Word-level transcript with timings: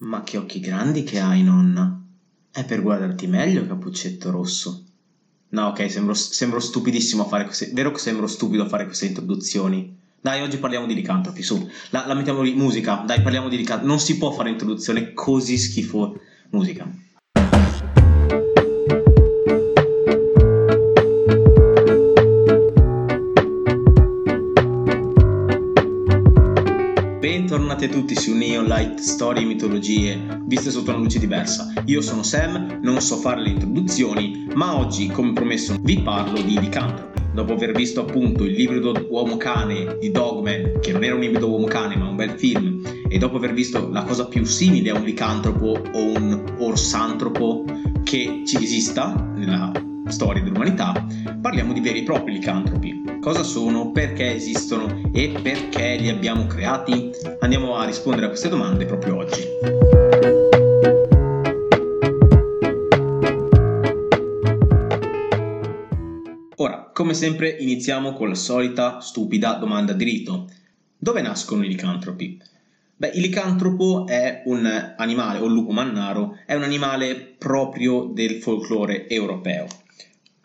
Ma 0.00 0.22
che 0.22 0.38
occhi 0.38 0.60
grandi 0.60 1.02
che 1.02 1.20
hai, 1.20 1.42
nonna. 1.42 2.00
È 2.50 2.64
per 2.64 2.80
guardarti 2.80 3.26
meglio, 3.26 3.66
cappuccetto 3.66 4.30
rosso. 4.30 4.84
No, 5.50 5.66
ok, 5.66 5.90
sembro, 5.90 6.14
sembro 6.14 6.58
stupidissimo 6.58 7.24
a 7.24 7.26
fare 7.26 7.44
queste... 7.44 7.70
Vero 7.72 7.90
che 7.90 7.98
sembro 7.98 8.26
stupido 8.26 8.62
a 8.62 8.68
fare 8.68 8.86
queste 8.86 9.06
introduzioni? 9.06 9.94
Dai, 10.18 10.40
oggi 10.40 10.56
parliamo 10.56 10.86
di 10.86 10.94
licantropi, 10.94 11.42
su. 11.42 11.68
La, 11.90 12.06
la 12.06 12.14
mettiamo 12.14 12.40
lì, 12.40 12.54
musica. 12.54 13.02
Dai, 13.06 13.20
parliamo 13.20 13.48
di 13.48 13.58
licantropi. 13.58 13.88
Non 13.88 14.00
si 14.00 14.16
può 14.16 14.30
fare 14.30 14.50
introduzione 14.50 15.12
così 15.12 15.58
schifo. 15.58 16.18
Musica. 16.50 16.90
Bentornati 27.80 27.84
a 27.84 28.14
tutti 28.14 28.14
su 28.14 28.36
Neon 28.36 28.66
Light 28.66 28.98
Storie 28.98 29.42
e 29.42 29.46
Mitologie, 29.46 30.42
viste 30.44 30.70
sotto 30.70 30.90
una 30.90 30.98
luce 30.98 31.18
diversa. 31.18 31.72
Io 31.86 32.02
sono 32.02 32.22
Sam, 32.22 32.78
non 32.82 33.00
so 33.00 33.16
fare 33.16 33.40
le 33.40 33.48
introduzioni, 33.48 34.46
ma 34.52 34.76
oggi, 34.76 35.06
come 35.06 35.32
promesso, 35.32 35.78
vi 35.80 35.98
parlo 36.00 36.42
di 36.42 36.60
licantropi. 36.60 37.22
Dopo 37.32 37.54
aver 37.54 37.72
visto 37.72 38.02
appunto 38.02 38.44
il 38.44 38.52
librido 38.52 39.06
uomo-cane 39.08 39.96
di 39.98 40.10
Dogman, 40.10 40.80
che 40.82 40.92
non 40.92 41.04
era 41.04 41.14
un 41.14 41.20
librido 41.20 41.48
uomo-cane 41.48 41.96
ma 41.96 42.06
un 42.06 42.16
bel 42.16 42.32
film, 42.32 42.82
e 43.08 43.16
dopo 43.16 43.38
aver 43.38 43.54
visto 43.54 43.88
la 43.88 44.02
cosa 44.02 44.26
più 44.26 44.44
simile 44.44 44.90
a 44.90 44.98
un 44.98 45.04
licantropo 45.04 45.80
o 45.92 46.02
un 46.02 46.56
orsantropo 46.58 47.64
che 48.04 48.42
ci 48.44 48.62
esista 48.62 49.14
nella 49.34 49.72
storia 50.08 50.42
dell'umanità, 50.42 51.06
parliamo 51.40 51.72
di 51.72 51.80
veri 51.80 52.00
e 52.00 52.02
propri 52.02 52.32
licantropi. 52.34 52.99
Cosa 53.20 53.42
sono, 53.42 53.92
perché 53.92 54.32
esistono 54.32 55.10
e 55.12 55.38
perché 55.42 55.96
li 55.96 56.08
abbiamo 56.08 56.46
creati? 56.46 57.10
Andiamo 57.40 57.76
a 57.76 57.84
rispondere 57.84 58.24
a 58.24 58.28
queste 58.30 58.48
domande 58.48 58.86
proprio 58.86 59.16
oggi. 59.18 59.42
Ora, 66.56 66.90
come 66.94 67.12
sempre, 67.12 67.50
iniziamo 67.50 68.14
con 68.14 68.28
la 68.28 68.34
solita 68.34 69.00
stupida 69.00 69.52
domanda 69.52 69.92
di 69.92 70.04
rito. 70.04 70.48
Dove 70.96 71.20
nascono 71.20 71.62
i 71.62 71.68
licantropi? 71.68 72.40
Beh, 72.96 73.10
il 73.12 73.20
licantropo 73.20 74.06
è 74.06 74.44
un 74.46 74.94
animale, 74.96 75.40
o 75.40 75.44
il 75.44 75.52
lupo 75.52 75.72
mannaro, 75.72 76.38
è 76.46 76.54
un 76.54 76.62
animale 76.62 77.16
proprio 77.36 78.04
del 78.04 78.40
folklore 78.40 79.06
europeo. 79.10 79.66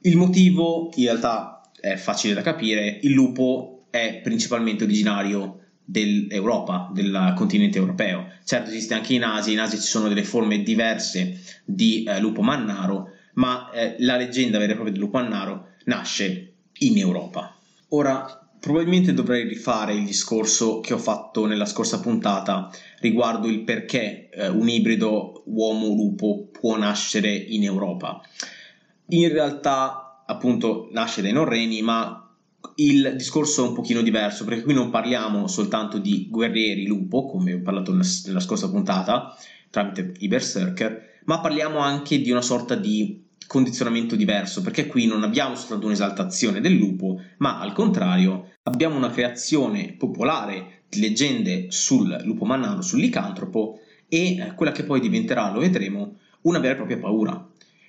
Il 0.01 0.17
motivo 0.17 0.89
in 0.95 1.05
realtà 1.05 1.54
è 1.91 1.97
facile 1.97 2.33
da 2.33 2.41
capire, 2.41 2.99
il 3.03 3.11
lupo 3.11 3.85
è 3.91 4.19
principalmente 4.23 4.83
originario 4.83 5.59
dell'Europa, 5.85 6.89
del 6.91 7.33
continente 7.35 7.77
europeo. 7.77 8.27
Certo 8.43 8.69
esiste 8.69 8.95
anche 8.95 9.13
in 9.13 9.23
Asia, 9.23 9.53
in 9.53 9.59
Asia 9.59 9.77
ci 9.77 9.85
sono 9.85 10.07
delle 10.07 10.23
forme 10.23 10.63
diverse 10.63 11.39
di 11.63 12.03
eh, 12.03 12.19
lupo 12.19 12.41
mannaro, 12.41 13.11
ma 13.33 13.69
eh, 13.69 13.95
la 13.99 14.17
leggenda 14.17 14.57
vera 14.57 14.71
e 14.71 14.75
propria 14.75 14.93
del 14.93 15.03
lupo 15.03 15.19
mannaro 15.19 15.67
nasce 15.85 16.53
in 16.79 16.97
Europa. 16.97 17.55
Ora, 17.89 18.49
probabilmente 18.59 19.13
dovrei 19.13 19.47
rifare 19.47 19.93
il 19.93 20.05
discorso 20.05 20.79
che 20.79 20.93
ho 20.93 20.97
fatto 20.97 21.45
nella 21.45 21.65
scorsa 21.65 21.99
puntata 21.99 22.71
riguardo 22.99 23.47
il 23.47 23.63
perché 23.63 24.29
eh, 24.31 24.47
un 24.47 24.67
ibrido 24.67 25.43
uomo-lupo 25.45 26.49
può 26.51 26.75
nascere 26.77 27.31
in 27.31 27.63
Europa 27.63 28.21
in 29.09 29.29
realtà 29.31 30.04
appunto 30.35 30.89
nasce 30.91 31.21
dai 31.21 31.33
norreni, 31.33 31.81
ma 31.81 32.25
il 32.75 33.13
discorso 33.15 33.63
è 33.63 33.67
un 33.67 33.73
pochino 33.73 34.01
diverso 34.01 34.43
perché 34.43 34.63
qui 34.63 34.73
non 34.73 34.89
parliamo 34.89 35.47
soltanto 35.47 35.97
di 35.97 36.27
guerrieri 36.29 36.85
lupo, 36.85 37.25
come 37.25 37.53
ho 37.53 37.61
parlato 37.61 37.91
nella 37.91 38.39
scorsa 38.39 38.69
puntata, 38.69 39.35
tramite 39.69 40.13
i 40.19 40.27
berserker, 40.27 41.21
ma 41.25 41.39
parliamo 41.39 41.79
anche 41.79 42.21
di 42.21 42.31
una 42.31 42.41
sorta 42.41 42.75
di 42.75 43.23
condizionamento 43.47 44.15
diverso, 44.15 44.61
perché 44.61 44.87
qui 44.87 45.05
non 45.05 45.23
abbiamo 45.23 45.55
soltanto 45.55 45.85
un'esaltazione 45.85 46.61
del 46.61 46.73
lupo, 46.73 47.21
ma 47.37 47.59
al 47.59 47.73
contrario 47.73 48.53
abbiamo 48.63 48.95
una 48.97 49.11
creazione 49.11 49.93
popolare 49.93 50.83
di 50.89 50.99
leggende 50.99 51.67
sul 51.69 52.21
lupo 52.23 52.45
mannaro, 52.45 52.81
sul 52.81 52.99
licantropo, 52.99 53.79
e 54.07 54.37
eh, 54.37 54.53
quella 54.55 54.71
che 54.71 54.83
poi 54.83 54.99
diventerà, 54.99 55.51
lo 55.51 55.59
vedremo, 55.59 56.17
una 56.41 56.59
vera 56.59 56.73
e 56.73 56.77
propria 56.77 56.99
paura. 56.99 57.47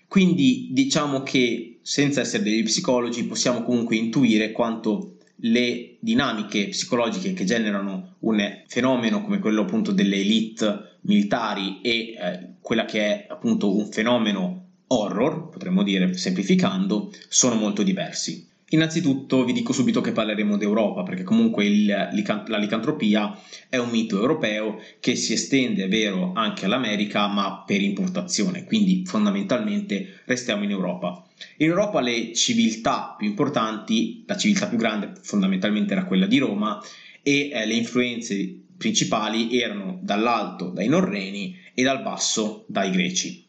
Quindi 0.09 0.69
diciamo 0.73 1.23
che 1.23 1.76
senza 1.87 2.21
essere 2.21 2.43
degli 2.43 2.65
psicologi 2.65 3.27
possiamo 3.27 3.63
comunque 3.63 3.95
intuire 3.95 4.51
quanto 4.51 5.19
le 5.37 5.99
dinamiche 6.01 6.71
psicologiche 6.71 7.33
che 7.33 7.45
generano 7.45 8.17
un 8.19 8.65
fenomeno 8.67 9.23
come 9.23 9.39
quello 9.39 9.61
appunto 9.61 9.93
delle 9.93 10.17
elite 10.17 10.97
militari 11.03 11.81
e 11.83 11.91
eh, 12.19 12.49
quella 12.61 12.87
che 12.87 13.01
è 13.01 13.27
appunto 13.29 13.73
un 13.73 13.87
fenomeno 13.87 14.65
horror, 14.89 15.49
potremmo 15.49 15.85
dire 15.85 16.13
semplificando, 16.15 17.13
sono 17.29 17.55
molto 17.55 17.85
diversi. 17.85 18.45
Innanzitutto 18.71 19.45
vi 19.45 19.53
dico 19.53 19.73
subito 19.73 20.01
che 20.01 20.11
parleremo 20.11 20.57
d'Europa, 20.57 21.05
perché 21.05 21.23
comunque 21.23 21.65
il, 21.65 21.87
la 21.87 22.59
licantropia 22.59 23.39
è 23.69 23.77
un 23.77 23.91
mito 23.91 24.19
europeo 24.19 24.81
che 24.99 25.15
si 25.15 25.35
estende, 25.35 25.85
è 25.85 25.89
vero, 25.89 26.33
anche 26.35 26.65
all'America, 26.65 27.29
ma 27.29 27.63
per 27.65 27.81
importazione, 27.81 28.65
quindi 28.65 29.05
fondamentalmente 29.07 30.23
restiamo 30.25 30.65
in 30.65 30.71
Europa. 30.71 31.25
In 31.59 31.69
Europa 31.69 32.01
le 32.01 32.35
civiltà 32.35 33.15
più 33.17 33.29
importanti, 33.29 34.25
la 34.27 34.37
civiltà 34.37 34.67
più 34.67 34.79
grande 34.79 35.13
fondamentalmente 35.23 35.93
era 35.93 36.05
quella 36.05 36.27
di 36.27 36.39
Roma, 36.39 36.83
e 37.23 37.51
eh, 37.53 37.67
le 37.67 37.75
influenze 37.75 38.63
principali 38.77 39.61
erano 39.61 40.01
dall'alto 40.03 40.71
dai 40.71 40.89
norreni 40.89 41.57
e 41.73 41.85
dal 41.85 42.03
basso 42.03 42.65
dai 42.69 42.91
greci 42.91 43.46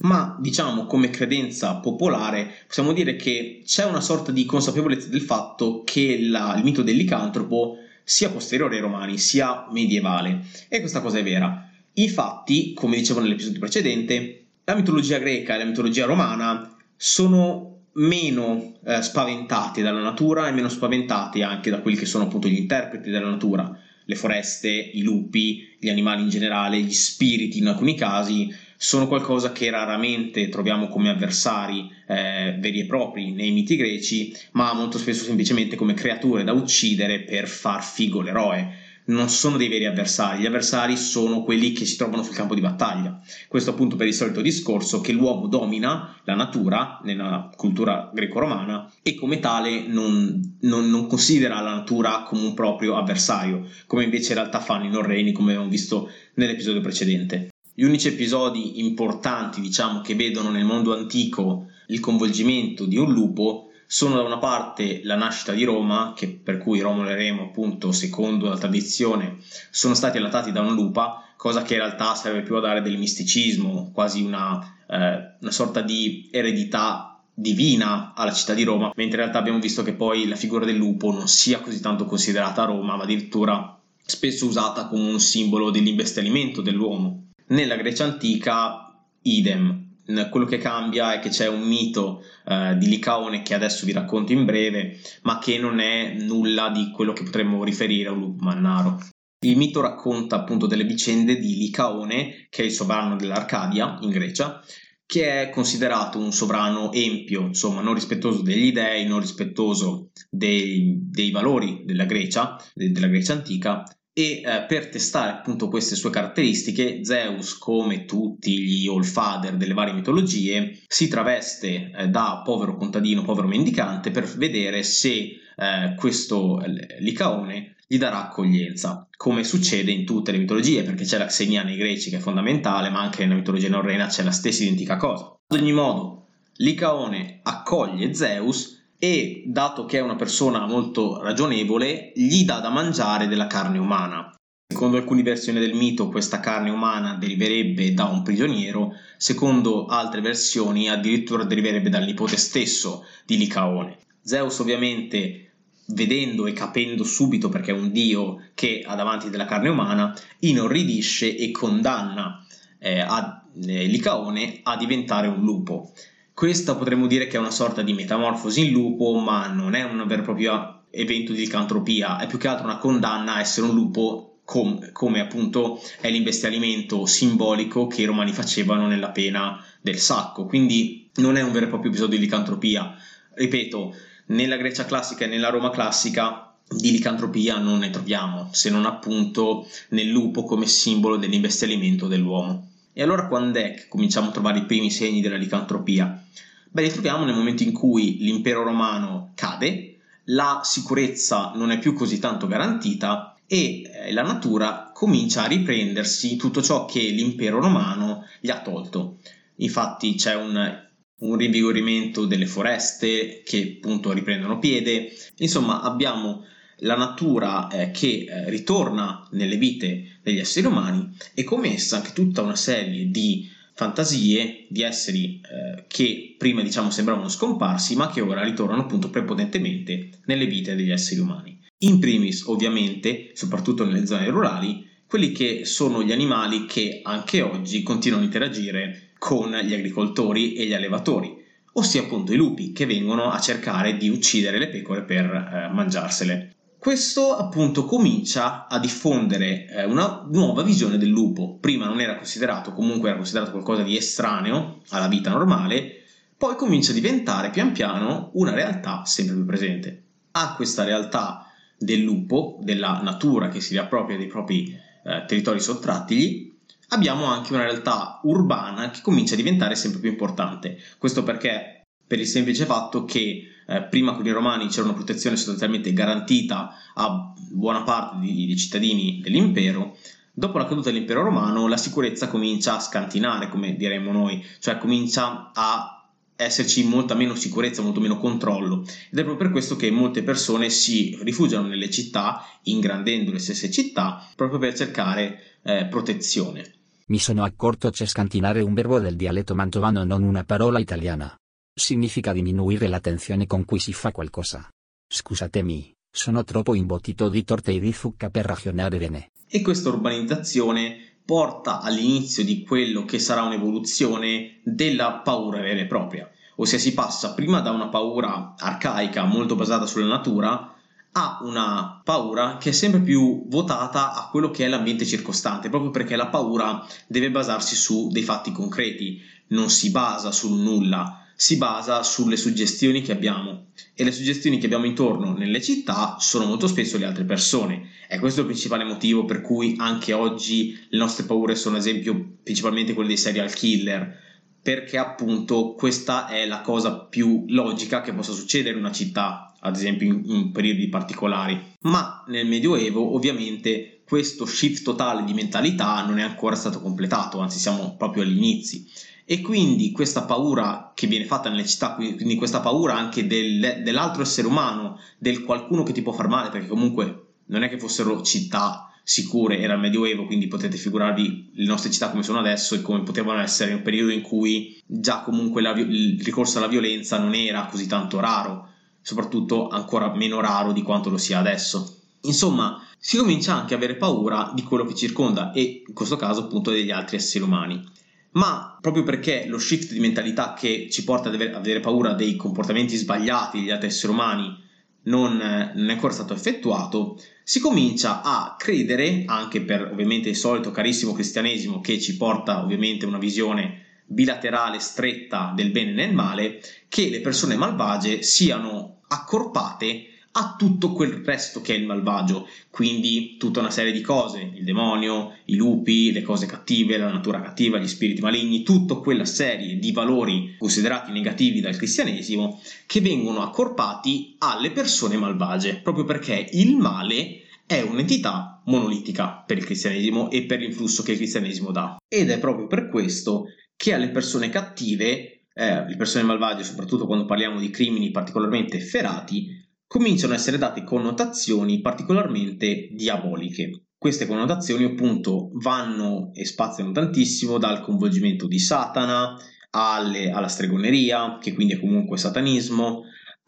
ma 0.00 0.36
diciamo 0.38 0.86
come 0.86 1.10
credenza 1.10 1.76
popolare 1.76 2.52
possiamo 2.66 2.92
dire 2.92 3.16
che 3.16 3.62
c'è 3.64 3.84
una 3.84 4.00
sorta 4.00 4.30
di 4.30 4.44
consapevolezza 4.44 5.08
del 5.08 5.22
fatto 5.22 5.82
che 5.84 6.20
la, 6.20 6.54
il 6.56 6.64
mito 6.64 6.82
del 6.82 6.96
licantropo 6.96 7.78
sia 8.04 8.30
posteriore 8.30 8.76
ai 8.76 8.80
romani, 8.80 9.18
sia 9.18 9.66
medievale. 9.70 10.44
E 10.68 10.80
questa 10.80 11.02
cosa 11.02 11.18
è 11.18 11.22
vera. 11.22 11.68
Infatti, 11.94 12.72
come 12.72 12.96
dicevo 12.96 13.20
nell'episodio 13.20 13.58
precedente, 13.58 14.44
la 14.64 14.74
mitologia 14.74 15.18
greca 15.18 15.54
e 15.54 15.58
la 15.58 15.64
mitologia 15.64 16.06
romana 16.06 16.74
sono 16.96 17.80
meno 17.94 18.76
eh, 18.84 19.02
spaventate 19.02 19.82
dalla 19.82 20.00
natura 20.00 20.48
e 20.48 20.52
meno 20.52 20.68
spaventate 20.68 21.42
anche 21.42 21.68
da 21.68 21.80
quelli 21.80 21.98
che 21.98 22.06
sono 22.06 22.24
appunto 22.24 22.48
gli 22.48 22.56
interpreti 22.56 23.10
della 23.10 23.28
natura, 23.28 23.78
le 24.04 24.14
foreste, 24.14 24.70
i 24.70 25.02
lupi, 25.02 25.76
gli 25.78 25.90
animali 25.90 26.22
in 26.22 26.28
generale, 26.30 26.80
gli 26.80 26.92
spiriti 26.92 27.58
in 27.58 27.66
alcuni 27.66 27.94
casi, 27.94 28.54
sono 28.80 29.08
qualcosa 29.08 29.50
che 29.50 29.70
raramente 29.70 30.48
troviamo 30.48 30.86
come 30.86 31.10
avversari 31.10 31.90
eh, 32.06 32.56
veri 32.60 32.80
e 32.80 32.86
propri 32.86 33.32
nei 33.32 33.50
miti 33.50 33.74
greci, 33.74 34.32
ma 34.52 34.72
molto 34.72 34.98
spesso 34.98 35.24
semplicemente 35.24 35.74
come 35.74 35.94
creature 35.94 36.44
da 36.44 36.52
uccidere 36.52 37.22
per 37.22 37.48
far 37.48 37.82
figo 37.82 38.20
l'eroe. 38.20 38.86
Non 39.06 39.30
sono 39.30 39.56
dei 39.56 39.68
veri 39.68 39.86
avversari, 39.86 40.42
gli 40.42 40.46
avversari 40.46 40.96
sono 40.96 41.42
quelli 41.42 41.72
che 41.72 41.86
si 41.86 41.96
trovano 41.96 42.22
sul 42.22 42.34
campo 42.34 42.54
di 42.54 42.60
battaglia. 42.60 43.20
Questo 43.48 43.70
appunto 43.70 43.96
per 43.96 44.06
il 44.06 44.12
solito 44.14 44.42
discorso 44.42 45.00
che 45.00 45.12
l'uomo 45.12 45.48
domina 45.48 46.20
la 46.24 46.34
natura 46.34 47.00
nella 47.02 47.50
cultura 47.56 48.10
greco-romana 48.14 48.92
e 49.02 49.14
come 49.14 49.40
tale 49.40 49.86
non, 49.88 50.58
non, 50.60 50.88
non 50.88 51.06
considera 51.08 51.60
la 51.60 51.74
natura 51.74 52.22
come 52.28 52.42
un 52.42 52.54
proprio 52.54 52.96
avversario, 52.96 53.66
come 53.86 54.04
invece 54.04 54.34
in 54.34 54.38
realtà 54.38 54.60
fanno 54.60 54.84
i 54.84 54.90
norreni, 54.90 55.32
come 55.32 55.52
abbiamo 55.52 55.70
visto 55.70 56.10
nell'episodio 56.34 56.82
precedente. 56.82 57.48
Gli 57.78 57.84
unici 57.84 58.08
episodi 58.08 58.80
importanti, 58.80 59.60
diciamo, 59.60 60.00
che 60.00 60.16
vedono 60.16 60.50
nel 60.50 60.64
mondo 60.64 60.96
antico 60.96 61.66
il 61.86 62.00
coinvolgimento 62.00 62.86
di 62.86 62.96
un 62.96 63.12
lupo 63.12 63.68
sono 63.86 64.16
da 64.16 64.22
una 64.24 64.38
parte 64.38 65.00
la 65.04 65.14
nascita 65.14 65.52
di 65.52 65.62
Roma, 65.62 66.12
che 66.16 66.26
per 66.26 66.58
cui 66.58 66.80
Romolo 66.80 67.10
e 67.10 67.14
Remo, 67.14 67.42
appunto, 67.42 67.92
secondo 67.92 68.48
la 68.48 68.58
tradizione, 68.58 69.36
sono 69.70 69.94
stati 69.94 70.18
allattati 70.18 70.50
da 70.50 70.60
una 70.60 70.72
lupa, 70.72 71.22
cosa 71.36 71.62
che 71.62 71.74
in 71.74 71.78
realtà 71.78 72.16
serve 72.16 72.42
più 72.42 72.56
a 72.56 72.60
dare 72.60 72.82
del 72.82 72.98
misticismo, 72.98 73.92
quasi 73.94 74.22
una, 74.22 74.58
eh, 74.90 75.36
una 75.38 75.50
sorta 75.52 75.80
di 75.80 76.28
eredità 76.32 77.22
divina 77.32 78.12
alla 78.12 78.32
città 78.32 78.54
di 78.54 78.64
Roma, 78.64 78.90
mentre 78.96 79.18
in 79.18 79.22
realtà 79.22 79.38
abbiamo 79.38 79.60
visto 79.60 79.84
che 79.84 79.92
poi 79.92 80.26
la 80.26 80.34
figura 80.34 80.64
del 80.64 80.74
lupo 80.74 81.12
non 81.12 81.28
sia 81.28 81.60
così 81.60 81.80
tanto 81.80 82.06
considerata 82.06 82.62
a 82.62 82.66
Roma, 82.66 82.96
ma 82.96 83.04
addirittura 83.04 83.78
spesso 84.04 84.46
usata 84.46 84.88
come 84.88 85.08
un 85.08 85.20
simbolo 85.20 85.70
dell'imbestialimento 85.70 86.60
dell'uomo. 86.60 87.26
Nella 87.50 87.76
Grecia 87.76 88.04
antica, 88.04 88.94
idem. 89.22 89.86
Quello 90.30 90.44
che 90.44 90.58
cambia 90.58 91.14
è 91.14 91.18
che 91.18 91.30
c'è 91.30 91.48
un 91.48 91.62
mito 91.62 92.22
eh, 92.46 92.76
di 92.76 92.88
Licaone 92.88 93.40
che 93.40 93.54
adesso 93.54 93.86
vi 93.86 93.92
racconto 93.92 94.32
in 94.32 94.44
breve, 94.44 94.98
ma 95.22 95.38
che 95.38 95.58
non 95.58 95.80
è 95.80 96.14
nulla 96.14 96.70
di 96.70 96.90
quello 96.90 97.12
che 97.14 97.22
potremmo 97.22 97.64
riferire 97.64 98.08
a 98.08 98.12
un 98.12 98.20
lupo 98.20 98.44
mannaro. 98.44 99.00
Il 99.46 99.56
mito 99.56 99.80
racconta 99.80 100.36
appunto 100.36 100.66
delle 100.66 100.84
vicende 100.84 101.38
di 101.38 101.56
Licaone, 101.56 102.48
che 102.50 102.62
è 102.62 102.64
il 102.66 102.72
sovrano 102.72 103.16
dell'Arcadia 103.16 103.98
in 104.02 104.10
Grecia, 104.10 104.62
che 105.06 105.42
è 105.42 105.48
considerato 105.48 106.18
un 106.18 106.32
sovrano 106.32 106.92
empio, 106.92 107.46
insomma, 107.46 107.80
non 107.80 107.94
rispettoso 107.94 108.42
degli 108.42 108.72
dei, 108.72 109.06
non 109.06 109.20
rispettoso 109.20 110.10
dei, 110.28 110.98
dei 111.00 111.30
valori 111.30 111.82
della 111.86 112.04
Grecia, 112.04 112.62
de, 112.74 112.90
della 112.92 113.06
Grecia 113.06 113.32
antica, 113.32 113.84
e 114.18 114.42
eh, 114.44 114.64
per 114.66 114.88
testare 114.88 115.30
appunto 115.30 115.68
queste 115.68 115.94
sue 115.94 116.10
caratteristiche 116.10 117.04
Zeus 117.04 117.56
come 117.56 118.04
tutti 118.04 118.58
gli 118.58 118.88
Allfather 118.88 119.56
delle 119.56 119.74
varie 119.74 119.92
mitologie 119.92 120.76
si 120.88 121.06
traveste 121.06 121.92
eh, 121.96 122.08
da 122.08 122.42
povero 122.44 122.76
contadino, 122.76 123.22
povero 123.22 123.46
mendicante 123.46 124.10
per 124.10 124.24
vedere 124.24 124.82
se 124.82 125.10
eh, 125.10 125.94
questo 125.96 126.60
Licaone 126.98 127.76
gli 127.86 127.96
darà 127.96 128.24
accoglienza, 128.24 129.06
come 129.16 129.44
succede 129.44 129.92
in 129.92 130.04
tutte 130.04 130.32
le 130.32 130.38
mitologie, 130.38 130.82
perché 130.82 131.04
c'è 131.04 131.16
la 131.16 131.26
xenia 131.26 131.62
nei 131.62 131.76
greci 131.76 132.10
che 132.10 132.16
è 132.16 132.20
fondamentale, 132.20 132.90
ma 132.90 133.00
anche 133.00 133.22
nella 133.22 133.38
mitologia 133.38 133.68
norrena 133.68 134.06
c'è 134.06 134.24
la 134.24 134.32
stessa 134.32 134.64
identica 134.64 134.96
cosa. 134.96 135.38
Ad 135.46 135.60
ogni 135.60 135.72
modo, 135.72 136.26
Licaone 136.56 137.38
accoglie 137.44 138.12
Zeus 138.14 138.77
e, 138.98 139.44
dato 139.46 139.84
che 139.84 139.98
è 139.98 140.02
una 140.02 140.16
persona 140.16 140.66
molto 140.66 141.22
ragionevole, 141.22 142.12
gli 142.14 142.44
dà 142.44 142.58
da 142.58 142.70
mangiare 142.70 143.28
della 143.28 143.46
carne 143.46 143.78
umana. 143.78 144.34
Secondo 144.70 144.98
alcune 144.98 145.22
versioni 145.22 145.60
del 145.60 145.74
mito 145.74 146.08
questa 146.08 146.40
carne 146.40 146.70
umana 146.70 147.14
deriverebbe 147.14 147.94
da 147.94 148.04
un 148.04 148.22
prigioniero, 148.22 148.92
secondo 149.16 149.86
altre 149.86 150.20
versioni 150.20 150.90
addirittura 150.90 151.44
deriverebbe 151.44 151.88
dal 151.88 152.04
nipote 152.04 152.36
stesso 152.36 153.04
di 153.24 153.38
Licaone. 153.38 153.96
Zeus 154.20 154.58
ovviamente 154.58 155.52
vedendo 155.86 156.46
e 156.46 156.52
capendo 156.52 157.02
subito 157.02 157.48
perché 157.48 157.70
è 157.70 157.74
un 157.74 157.90
dio 157.90 158.42
che 158.54 158.82
ha 158.86 158.94
davanti 158.94 159.30
della 159.30 159.46
carne 159.46 159.70
umana, 159.70 160.14
inorridisce 160.40 161.34
e 161.34 161.50
condanna 161.50 162.44
eh, 162.78 163.00
a, 163.00 163.42
eh, 163.54 163.86
Licaone 163.86 164.60
a 164.64 164.76
diventare 164.76 165.28
un 165.28 165.40
lupo. 165.40 165.92
Questa 166.38 166.76
potremmo 166.76 167.08
dire 167.08 167.26
che 167.26 167.36
è 167.36 167.40
una 167.40 167.50
sorta 167.50 167.82
di 167.82 167.92
metamorfosi 167.94 168.66
in 168.66 168.70
lupo, 168.70 169.18
ma 169.18 169.48
non 169.48 169.74
è 169.74 169.82
un 169.82 170.04
vero 170.06 170.20
e 170.22 170.24
proprio 170.24 170.82
evento 170.88 171.32
di 171.32 171.40
licantropia, 171.40 172.16
è 172.16 172.28
più 172.28 172.38
che 172.38 172.46
altro 172.46 172.66
una 172.66 172.78
condanna 172.78 173.34
a 173.34 173.40
essere 173.40 173.66
un 173.66 173.74
lupo 173.74 174.38
com- 174.44 174.92
come 174.92 175.18
appunto 175.18 175.82
è 176.00 176.08
l'imbestialimento 176.08 177.06
simbolico 177.06 177.88
che 177.88 178.02
i 178.02 178.04
romani 178.04 178.30
facevano 178.30 178.86
nella 178.86 179.10
pena 179.10 179.60
del 179.80 179.98
sacco. 179.98 180.46
Quindi 180.46 181.10
non 181.16 181.36
è 181.36 181.42
un 181.42 181.50
vero 181.50 181.66
e 181.66 181.70
proprio 181.70 181.90
episodio 181.90 182.16
di 182.16 182.24
licantropia. 182.24 182.94
Ripeto, 183.34 183.96
nella 184.26 184.56
Grecia 184.56 184.84
classica 184.84 185.24
e 185.24 185.28
nella 185.28 185.50
Roma 185.50 185.70
classica 185.70 186.54
di 186.68 186.92
licantropia 186.92 187.58
non 187.58 187.80
ne 187.80 187.90
troviamo, 187.90 188.50
se 188.52 188.70
non 188.70 188.86
appunto 188.86 189.66
nel 189.88 190.06
lupo 190.06 190.44
come 190.44 190.68
simbolo 190.68 191.16
dell'imbestialimento 191.16 192.06
dell'uomo. 192.06 192.68
E 192.92 193.02
allora 193.02 193.28
quando 193.28 193.58
è 193.58 193.74
che 193.74 193.88
cominciamo 193.88 194.28
a 194.28 194.32
trovare 194.32 194.58
i 194.58 194.66
primi 194.66 194.90
segni 194.90 195.20
della 195.20 195.36
licantropia? 195.36 196.24
Beh, 196.70 196.82
li 196.82 196.90
troviamo 196.90 197.24
nel 197.24 197.34
momento 197.34 197.62
in 197.62 197.72
cui 197.72 198.18
l'impero 198.18 198.62
romano 198.62 199.32
cade, 199.34 199.98
la 200.24 200.60
sicurezza 200.62 201.52
non 201.54 201.70
è 201.70 201.78
più 201.78 201.94
così 201.94 202.18
tanto 202.18 202.46
garantita 202.46 203.36
e 203.46 203.82
eh, 203.82 204.12
la 204.12 204.22
natura 204.22 204.90
comincia 204.92 205.44
a 205.44 205.46
riprendersi 205.46 206.36
tutto 206.36 206.62
ciò 206.62 206.84
che 206.84 207.00
l'impero 207.00 207.60
romano 207.60 208.24
gli 208.40 208.50
ha 208.50 208.60
tolto. 208.60 209.18
Infatti 209.56 210.14
c'è 210.14 210.34
un, 210.34 210.86
un 211.20 211.36
rinvigorimento 211.36 212.26
delle 212.26 212.46
foreste 212.46 213.42
che 213.44 213.76
appunto 213.78 214.12
riprendono 214.12 214.58
piede, 214.58 215.10
insomma 215.36 215.80
abbiamo 215.80 216.44
la 216.78 216.96
natura 216.96 217.68
eh, 217.68 217.90
che 217.90 218.26
eh, 218.28 218.50
ritorna 218.50 219.26
nelle 219.32 219.56
vite 219.56 220.18
degli 220.22 220.38
esseri 220.38 220.66
umani 220.66 221.16
e 221.34 221.44
con 221.44 221.64
essa 221.64 221.96
anche 221.96 222.12
tutta 222.12 222.42
una 222.42 222.56
serie 222.56 223.10
di 223.10 223.50
fantasie 223.74 224.66
di 224.68 224.82
esseri 224.82 225.40
eh, 225.40 225.84
che 225.86 226.34
prima 226.36 226.62
diciamo 226.62 226.90
sembravano 226.90 227.28
scomparsi 227.28 227.96
ma 227.96 228.10
che 228.10 228.20
ora 228.20 228.42
ritornano 228.42 228.82
appunto 228.82 229.08
prepotentemente 229.10 230.10
nelle 230.26 230.46
vite 230.46 230.74
degli 230.74 230.90
esseri 230.90 231.20
umani. 231.20 231.56
In 231.82 232.00
primis 232.00 232.42
ovviamente, 232.46 233.30
soprattutto 233.34 233.84
nelle 233.84 234.04
zone 234.04 234.28
rurali, 234.30 234.84
quelli 235.06 235.30
che 235.30 235.64
sono 235.64 236.02
gli 236.02 236.12
animali 236.12 236.66
che 236.66 237.00
anche 237.02 237.40
oggi 237.40 237.82
continuano 237.82 238.24
a 238.24 238.26
interagire 238.26 239.10
con 239.18 239.50
gli 239.50 239.72
agricoltori 239.72 240.54
e 240.54 240.66
gli 240.66 240.74
allevatori, 240.74 241.34
ossia 241.74 242.02
appunto 242.02 242.32
i 242.32 242.36
lupi 242.36 242.72
che 242.72 242.84
vengono 242.84 243.30
a 243.30 243.38
cercare 243.40 243.96
di 243.96 244.08
uccidere 244.08 244.58
le 244.58 244.68
pecore 244.68 245.02
per 245.02 245.24
eh, 245.24 245.72
mangiarsele. 245.72 246.56
Questo 246.78 247.36
appunto 247.36 247.84
comincia 247.84 248.68
a 248.68 248.78
diffondere 248.78 249.66
eh, 249.66 249.84
una 249.84 250.24
nuova 250.30 250.62
visione 250.62 250.96
del 250.96 251.08
lupo. 251.08 251.58
Prima 251.58 251.86
non 251.86 252.00
era 252.00 252.14
considerato, 252.14 252.72
comunque 252.72 253.08
era 253.08 253.18
considerato 253.18 253.50
qualcosa 253.50 253.82
di 253.82 253.96
estraneo 253.96 254.82
alla 254.90 255.08
vita 255.08 255.30
normale, 255.30 256.04
poi 256.36 256.54
comincia 256.54 256.92
a 256.92 256.94
diventare 256.94 257.50
pian 257.50 257.72
piano 257.72 258.30
una 258.34 258.54
realtà 258.54 259.04
sempre 259.04 259.34
più 259.34 259.44
presente. 259.44 260.04
A 260.30 260.54
questa 260.54 260.84
realtà 260.84 261.46
del 261.76 262.00
lupo, 262.00 262.60
della 262.62 263.00
natura 263.02 263.48
che 263.48 263.60
si 263.60 263.72
riappropria 263.72 264.16
dei 264.16 264.28
propri 264.28 264.72
eh, 264.72 265.24
territori 265.26 265.58
sottrattigli, 265.58 266.56
abbiamo 266.90 267.24
anche 267.24 267.54
una 267.54 267.64
realtà 267.64 268.20
urbana 268.22 268.90
che 268.90 269.00
comincia 269.02 269.34
a 269.34 269.36
diventare 269.36 269.74
sempre 269.74 269.98
più 269.98 270.10
importante. 270.10 270.78
Questo 270.96 271.24
perché 271.24 271.86
per 272.06 272.20
il 272.20 272.26
semplice 272.26 272.66
fatto 272.66 273.04
che 273.04 273.42
eh, 273.70 273.82
prima 273.82 274.14
con 274.14 274.24
i 274.26 274.30
romani 274.30 274.68
c'era 274.68 274.84
una 274.84 274.94
protezione 274.94 275.36
sostanzialmente 275.36 275.92
garantita 275.92 276.72
a 276.94 277.34
buona 277.50 277.82
parte 277.82 278.18
dei 278.20 278.56
cittadini 278.56 279.20
dell'impero, 279.22 279.96
dopo 280.32 280.56
la 280.56 280.66
caduta 280.66 280.90
dell'impero 280.90 281.22
romano 281.22 281.68
la 281.68 281.76
sicurezza 281.76 282.28
comincia 282.28 282.76
a 282.76 282.80
scantinare, 282.80 283.50
come 283.50 283.76
diremmo 283.76 284.10
noi, 284.10 284.42
cioè 284.58 284.78
comincia 284.78 285.50
a 285.52 286.06
esserci 286.34 286.84
molta 286.84 287.14
meno 287.14 287.34
sicurezza, 287.34 287.82
molto 287.82 288.00
meno 288.00 288.18
controllo. 288.18 288.84
Ed 289.10 289.18
è 289.18 289.24
proprio 289.24 289.36
per 289.36 289.50
questo 289.50 289.76
che 289.76 289.90
molte 289.90 290.22
persone 290.22 290.70
si 290.70 291.18
rifugiano 291.22 291.66
nelle 291.66 291.90
città, 291.90 292.44
ingrandendo 292.62 293.32
le 293.32 293.38
stesse 293.38 293.70
città, 293.70 294.26
proprio 294.34 294.58
per 294.58 294.74
cercare 294.74 295.58
eh, 295.62 295.86
protezione. 295.90 296.72
Mi 297.08 297.18
sono 297.18 297.42
accorto 297.42 297.90
che 297.90 298.06
scantinare 298.06 298.62
un 298.62 298.72
verbo 298.72 298.98
del 298.98 299.16
dialetto 299.16 299.54
mantovano 299.54 300.04
non 300.04 300.22
una 300.22 300.44
parola 300.44 300.78
italiana 300.78 301.38
significa 301.78 302.32
diminuire 302.32 302.88
la 302.88 303.00
tensione 303.00 303.46
con 303.46 303.64
cui 303.64 303.78
si 303.78 303.92
fa 303.92 304.10
qualcosa. 304.10 304.68
Scusatemi, 305.10 305.92
sono 306.10 306.44
troppo 306.44 306.74
imbottito 306.74 307.28
di 307.28 307.44
torte 307.44 307.72
e 307.72 307.80
di 307.80 307.92
zucca 307.92 308.28
per 308.28 308.44
ragionare 308.44 308.98
bene. 308.98 309.30
E 309.46 309.62
questa 309.62 309.88
urbanizzazione 309.88 311.20
porta 311.24 311.80
all'inizio 311.80 312.44
di 312.44 312.62
quello 312.62 313.04
che 313.04 313.18
sarà 313.18 313.42
un'evoluzione 313.42 314.60
della 314.64 315.20
paura 315.24 315.60
vera 315.60 315.80
e 315.80 315.86
propria, 315.86 316.30
ossia 316.56 316.78
si 316.78 316.92
passa 316.94 317.34
prima 317.34 317.60
da 317.60 317.70
una 317.70 317.88
paura 317.88 318.54
arcaica 318.58 319.24
molto 319.24 319.54
basata 319.54 319.86
sulla 319.86 320.06
natura 320.06 320.74
a 321.12 321.38
una 321.42 322.00
paura 322.04 322.58
che 322.58 322.70
è 322.70 322.72
sempre 322.72 323.00
più 323.00 323.46
votata 323.48 324.14
a 324.14 324.28
quello 324.30 324.50
che 324.50 324.64
è 324.64 324.68
l'ambiente 324.68 325.04
circostante, 325.04 325.68
proprio 325.68 325.90
perché 325.90 326.16
la 326.16 326.28
paura 326.28 326.86
deve 327.06 327.30
basarsi 327.30 327.74
su 327.76 328.08
dei 328.08 328.22
fatti 328.22 328.52
concreti, 328.52 329.20
non 329.48 329.70
si 329.70 329.90
basa 329.90 330.30
sul 330.30 330.58
nulla, 330.58 331.24
si 331.40 331.56
basa 331.56 332.02
sulle 332.02 332.36
suggestioni 332.36 333.00
che 333.00 333.12
abbiamo 333.12 333.66
e 333.94 334.02
le 334.02 334.10
suggestioni 334.10 334.58
che 334.58 334.66
abbiamo 334.66 334.86
intorno 334.86 335.34
nelle 335.34 335.62
città 335.62 336.16
sono 336.18 336.46
molto 336.46 336.66
spesso 336.66 336.98
le 336.98 337.04
altre 337.04 337.22
persone. 337.22 337.90
È 338.08 338.18
questo 338.18 338.40
il 338.40 338.46
principale 338.46 338.82
motivo 338.82 339.24
per 339.24 339.40
cui 339.40 339.76
anche 339.78 340.12
oggi 340.12 340.76
le 340.88 340.98
nostre 340.98 341.26
paure 341.26 341.54
sono 341.54 341.76
ad 341.76 341.82
esempio 341.82 342.38
principalmente 342.42 342.92
quelle 342.92 343.10
dei 343.10 343.16
serial 343.16 343.52
killer, 343.52 344.18
perché 344.60 344.98
appunto 344.98 345.74
questa 345.74 346.26
è 346.26 346.44
la 346.44 346.60
cosa 346.60 346.98
più 347.04 347.44
logica 347.46 348.00
che 348.00 348.12
possa 348.12 348.32
succedere 348.32 348.74
in 348.76 348.80
una 348.82 348.92
città, 348.92 349.54
ad 349.60 349.76
esempio 349.76 350.08
in, 350.08 350.22
in 350.24 350.50
periodi 350.50 350.88
particolari. 350.88 351.76
Ma 351.82 352.24
nel 352.26 352.48
Medioevo 352.48 353.14
ovviamente 353.14 354.02
questo 354.04 354.44
shift 354.44 354.82
totale 354.82 355.22
di 355.22 355.34
mentalità 355.34 356.04
non 356.04 356.18
è 356.18 356.22
ancora 356.22 356.56
stato 356.56 356.80
completato, 356.80 357.38
anzi 357.38 357.60
siamo 357.60 357.94
proprio 357.96 358.24
agli 358.24 358.36
inizi 358.36 358.90
e 359.30 359.42
quindi 359.42 359.92
questa 359.92 360.22
paura 360.22 360.92
che 360.94 361.06
viene 361.06 361.26
fatta 361.26 361.50
nelle 361.50 361.66
città, 361.66 361.92
quindi 361.92 362.34
questa 362.36 362.60
paura 362.60 362.96
anche 362.96 363.26
del, 363.26 363.82
dell'altro 363.84 364.22
essere 364.22 364.46
umano, 364.46 364.98
del 365.18 365.44
qualcuno 365.44 365.82
che 365.82 365.92
ti 365.92 366.00
può 366.00 366.12
far 366.12 366.28
male, 366.28 366.48
perché 366.48 366.66
comunque 366.66 367.26
non 367.48 367.62
è 367.62 367.68
che 367.68 367.78
fossero 367.78 368.22
città 368.22 368.90
sicure, 369.02 369.58
era 369.58 369.74
il 369.74 369.80
Medioevo, 369.80 370.24
quindi 370.24 370.48
potete 370.48 370.78
figurarvi 370.78 371.50
le 371.56 371.66
nostre 371.66 371.90
città 371.90 372.08
come 372.08 372.22
sono 372.22 372.38
adesso 372.38 372.74
e 372.74 372.80
come 372.80 373.02
potevano 373.02 373.42
essere 373.42 373.72
in 373.72 373.76
un 373.76 373.82
periodo 373.82 374.12
in 374.12 374.22
cui 374.22 374.80
già 374.86 375.20
comunque 375.20 375.60
la, 375.60 375.72
il 375.72 376.18
ricorso 376.22 376.56
alla 376.56 376.66
violenza 376.66 377.18
non 377.18 377.34
era 377.34 377.66
così 377.66 377.86
tanto 377.86 378.20
raro, 378.20 378.70
soprattutto 379.02 379.68
ancora 379.68 380.10
meno 380.14 380.40
raro 380.40 380.72
di 380.72 380.80
quanto 380.80 381.10
lo 381.10 381.18
sia 381.18 381.38
adesso. 381.38 381.96
Insomma, 382.22 382.82
si 382.98 383.18
comincia 383.18 383.54
anche 383.54 383.74
a 383.74 383.76
avere 383.76 383.96
paura 383.96 384.52
di 384.54 384.62
quello 384.62 384.86
che 384.86 384.94
circonda 384.94 385.52
e 385.52 385.84
in 385.86 385.92
questo 385.92 386.16
caso 386.16 386.44
appunto 386.44 386.70
degli 386.70 386.90
altri 386.90 387.18
esseri 387.18 387.44
umani 387.44 387.96
ma 388.32 388.76
proprio 388.80 389.02
perché 389.02 389.46
lo 389.46 389.58
shift 389.58 389.92
di 389.92 390.00
mentalità 390.00 390.54
che 390.54 390.88
ci 390.90 391.04
porta 391.04 391.28
ad 391.28 391.40
avere 391.40 391.80
paura 391.80 392.12
dei 392.12 392.36
comportamenti 392.36 392.96
sbagliati 392.96 393.58
degli 393.58 393.70
altri 393.70 393.88
esseri 393.88 394.12
umani 394.12 394.66
non, 395.04 395.36
non, 395.36 395.88
è 395.88 395.92
ancora 395.92 396.12
stato 396.12 396.34
effettuato, 396.34 397.18
si 397.42 397.60
comincia 397.60 398.22
a 398.22 398.56
credere, 398.58 399.22
anche 399.26 399.62
per 399.62 399.90
ovviamente 399.90 400.28
il 400.28 400.36
solito 400.36 400.70
carissimo 400.70 401.12
cristianesimo 401.12 401.80
che 401.80 401.98
ci 401.98 402.16
porta 402.16 402.62
ovviamente 402.62 403.06
una 403.06 403.18
visione 403.18 403.86
bilaterale 404.04 404.78
stretta 404.78 405.52
del 405.54 405.70
bene 405.70 405.90
e 405.90 405.94
del 405.94 406.14
male, 406.14 406.60
che 406.88 407.08
le 407.08 407.20
persone 407.20 407.56
malvagie 407.56 408.22
siano 408.22 409.00
accorpate 409.08 410.17
a 410.38 410.54
tutto 410.56 410.92
quel 410.92 411.24
resto 411.24 411.60
che 411.60 411.74
è 411.74 411.76
il 411.76 411.84
malvagio, 411.84 412.46
quindi 412.70 413.36
tutta 413.38 413.58
una 413.58 413.70
serie 413.70 413.90
di 413.90 414.00
cose, 414.00 414.52
il 414.54 414.62
demonio, 414.62 415.38
i 415.46 415.56
lupi, 415.56 416.12
le 416.12 416.22
cose 416.22 416.46
cattive, 416.46 416.96
la 416.96 417.10
natura 417.10 417.40
cattiva, 417.40 417.78
gli 417.78 417.88
spiriti 417.88 418.20
maligni, 418.20 418.62
tutta 418.62 418.94
quella 418.94 419.24
serie 419.24 419.80
di 419.80 419.90
valori 419.90 420.54
considerati 420.56 421.10
negativi 421.10 421.60
dal 421.60 421.76
cristianesimo 421.76 422.60
che 422.86 423.00
vengono 423.00 423.42
accorpati 423.42 424.36
alle 424.38 424.70
persone 424.70 425.16
malvagie, 425.16 425.80
proprio 425.82 426.04
perché 426.04 426.48
il 426.52 426.76
male 426.76 427.42
è 427.66 427.80
un'entità 427.80 428.62
monolitica 428.66 429.42
per 429.44 429.56
il 429.56 429.64
cristianesimo 429.64 430.30
e 430.30 430.44
per 430.44 430.60
l'influsso 430.60 431.02
che 431.02 431.12
il 431.12 431.16
cristianesimo 431.16 431.72
dà. 431.72 431.96
Ed 432.06 432.30
è 432.30 432.38
proprio 432.38 432.68
per 432.68 432.88
questo 432.90 433.46
che 433.74 433.92
alle 433.92 434.10
persone 434.10 434.50
cattive, 434.50 435.46
eh, 435.52 435.84
le 435.84 435.96
persone 435.96 436.22
malvagie, 436.22 436.62
soprattutto 436.62 437.06
quando 437.06 437.24
parliamo 437.24 437.58
di 437.58 437.70
crimini 437.70 438.12
particolarmente 438.12 438.76
efferati, 438.76 439.66
cominciano 439.88 440.34
a 440.34 440.36
essere 440.36 440.58
date 440.58 440.84
connotazioni 440.84 441.80
particolarmente 441.80 442.90
diaboliche. 442.92 443.86
Queste 443.96 444.26
connotazioni 444.26 444.84
appunto 444.84 445.50
vanno 445.54 446.30
e 446.34 446.44
spaziano 446.44 446.92
tantissimo 446.92 447.58
dal 447.58 447.80
coinvolgimento 447.80 448.46
di 448.46 448.58
Satana 448.60 449.34
alle, 449.70 450.30
alla 450.30 450.46
stregoneria, 450.46 451.38
che 451.40 451.54
quindi 451.54 451.72
è 451.72 451.80
comunque 451.80 452.18
satanismo, 452.18 453.02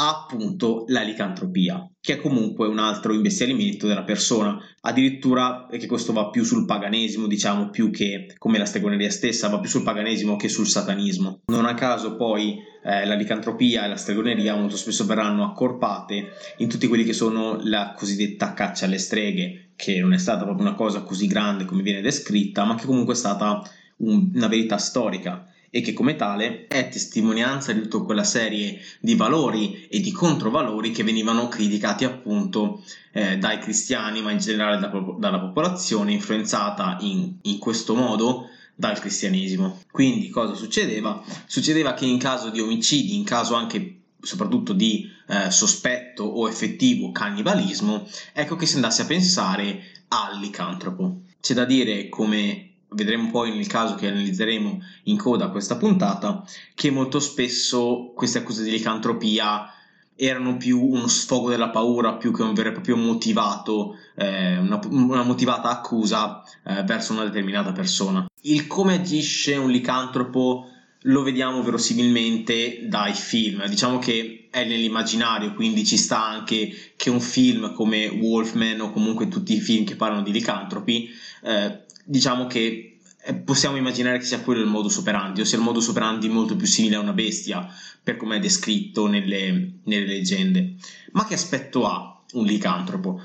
appunto 0.09 0.85
la 0.89 1.03
licantropia, 1.03 1.87
che 2.01 2.15
è 2.15 2.21
comunque 2.21 2.67
un 2.67 2.79
altro 2.79 3.13
imbestialimento 3.13 3.87
della 3.87 4.03
persona, 4.03 4.59
addirittura 4.81 5.67
che 5.71 5.87
questo 5.87 6.15
va 6.15 6.31
più 6.31 6.43
sul 6.43 6.65
paganesimo, 6.65 7.27
diciamo, 7.27 7.69
più 7.69 7.91
che 7.91 8.35
come 8.39 8.57
la 8.57 8.65
stregoneria 8.65 9.11
stessa, 9.11 9.49
va 9.49 9.61
più 9.61 9.69
sul 9.69 9.83
paganesimo 9.83 10.37
che 10.37 10.49
sul 10.49 10.67
satanismo. 10.67 11.41
Non 11.47 11.67
a 11.67 11.75
caso 11.75 12.17
poi 12.17 12.59
eh, 12.83 13.05
la 13.05 13.15
licantropia 13.15 13.85
e 13.85 13.89
la 13.89 13.97
stregoneria 13.97 14.57
molto 14.57 14.77
spesso 14.77 15.05
verranno 15.05 15.45
accorpate 15.45 16.31
in 16.59 16.69
tutti 16.69 16.87
quelli 16.87 17.05
che 17.05 17.13
sono 17.13 17.59
la 17.63 17.95
cosiddetta 17.95 18.55
caccia 18.55 18.87
alle 18.87 18.99
streghe, 18.99 19.73
che 19.77 20.01
non 20.01 20.15
è 20.15 20.19
stata 20.19 20.45
proprio 20.45 20.67
una 20.67 20.77
cosa 20.77 21.03
così 21.03 21.27
grande 21.27 21.67
come 21.67 21.83
viene 21.83 22.01
descritta, 22.01 22.65
ma 22.65 22.75
che 22.75 22.87
comunque 22.87 23.13
è 23.13 23.17
stata 23.17 23.63
un, 23.99 24.31
una 24.35 24.49
verità 24.49 24.79
storica 24.79 25.45
e 25.71 25.81
che 25.81 25.93
come 25.93 26.17
tale 26.17 26.67
è 26.67 26.89
testimonianza 26.89 27.73
di 27.73 27.83
tutta 27.83 28.05
quella 28.05 28.25
serie 28.25 28.81
di 28.99 29.15
valori 29.15 29.87
e 29.89 30.01
di 30.01 30.11
controvalori 30.11 30.91
che 30.91 31.05
venivano 31.05 31.49
criticati 31.49 32.05
appunto 32.05 32.83
eh, 33.13 33.39
dai 33.39 33.59
cristiani, 33.61 34.21
ma 34.21 34.33
in 34.33 34.39
generale 34.39 34.79
da, 34.79 34.93
dalla 35.19 35.39
popolazione 35.39 36.13
influenzata 36.13 36.99
in, 37.01 37.35
in 37.43 37.59
questo 37.59 37.95
modo 37.95 38.49
dal 38.75 38.99
cristianesimo. 38.99 39.83
Quindi 39.91 40.29
cosa 40.31 40.55
succedeva? 40.55 41.23
Succedeva 41.47 41.95
che 41.95 42.07
in 42.07 42.19
caso 42.19 42.51
di 42.51 42.61
omicidi, 42.61 43.15
in 43.15 43.25
caso 43.25 43.55
anche 43.55 43.97
soprattutto 44.23 44.73
di 44.73 45.09
eh, 45.29 45.51
sospetto 45.51 46.25
o 46.25 46.49
effettivo 46.49 47.13
cannibalismo, 47.13 48.07
ecco 48.33 48.57
che 48.57 48.67
si 48.67 48.75
andasse 48.75 49.03
a 49.03 49.07
pensare 49.07 49.83
al 50.09 50.39
licantropo. 50.39 51.21
C'è 51.41 51.55
da 51.55 51.65
dire 51.65 52.09
come 52.09 52.70
vedremo 52.91 53.31
poi 53.31 53.55
nel 53.55 53.67
caso 53.67 53.95
che 53.95 54.09
analizzeremo 54.09 54.81
in 55.05 55.17
coda 55.17 55.49
questa 55.49 55.77
puntata, 55.77 56.45
che 56.75 56.91
molto 56.91 57.21
spesso 57.21 58.13
queste 58.15 58.39
accuse 58.39 58.63
di 58.63 58.71
licantropia 58.71 59.75
erano 60.17 60.59
più 60.59 60.83
uno 60.83 61.09
sfogo 61.09 61.49
della 61.49 61.71
paura 61.71 62.15
più 62.15 62.31
che 62.31 62.43
un 62.43 62.53
vero 62.53 62.69
e 62.69 62.73
proprio 62.73 62.97
motivato, 62.97 63.97
eh, 64.17 64.59
una, 64.59 64.79
una, 64.91 65.23
motivata 65.23 65.71
accusa 65.71 66.43
eh, 66.67 66.83
verso 66.83 67.15
una 67.15 67.25
determinata 67.25 67.73
persona. 67.73 68.27
Il 68.43 68.67
come 68.67 68.97
agisce 68.97 69.57
un 69.57 69.71
licantropo 69.71 70.67
lo 71.05 71.23
vediamo 71.23 71.63
verosimilmente 71.63 72.87
dai 72.87 73.15
film, 73.15 73.67
diciamo 73.67 73.99
che 73.99 74.49
è 74.51 74.65
nell'immaginario, 74.65 75.55
quindi 75.55 75.87
ci 75.87 75.97
sta 75.97 76.23
anche 76.23 76.93
che 76.97 77.09
un 77.09 77.21
film 77.21 77.73
come 77.73 78.09
Wolfman 78.09 78.81
o 78.81 78.93
comunque 78.93 79.29
tutti 79.29 79.55
i 79.55 79.61
film 79.61 79.87
che 79.87 79.97
parlano 79.97 80.23
di 80.23 80.33
licantropi 80.33 81.09
eh, 81.43 81.85
diciamo 82.05 82.47
che 82.47 82.99
eh, 83.23 83.35
possiamo 83.35 83.77
immaginare 83.77 84.19
che 84.19 84.25
sia 84.25 84.41
quello 84.41 84.63
il 84.63 84.69
modus 84.69 84.97
operandi, 84.97 85.41
ossia 85.41 85.59
il 85.59 85.65
modus 85.65 85.89
operandi 85.89 86.29
molto 86.29 86.57
più 86.57 86.67
simile 86.67 86.97
a 86.97 87.01
una 87.01 87.13
bestia, 87.13 87.67
per 88.03 88.17
come 88.17 88.37
è 88.37 88.41
descritto 88.41 89.07
nelle, 89.07 89.81
nelle 89.85 90.07
leggende. 90.07 90.77
Ma 91.13 91.27
che 91.27 91.35
aspetto 91.35 91.87
ha 91.87 92.23
un 92.33 92.45
licantropo? 92.45 93.21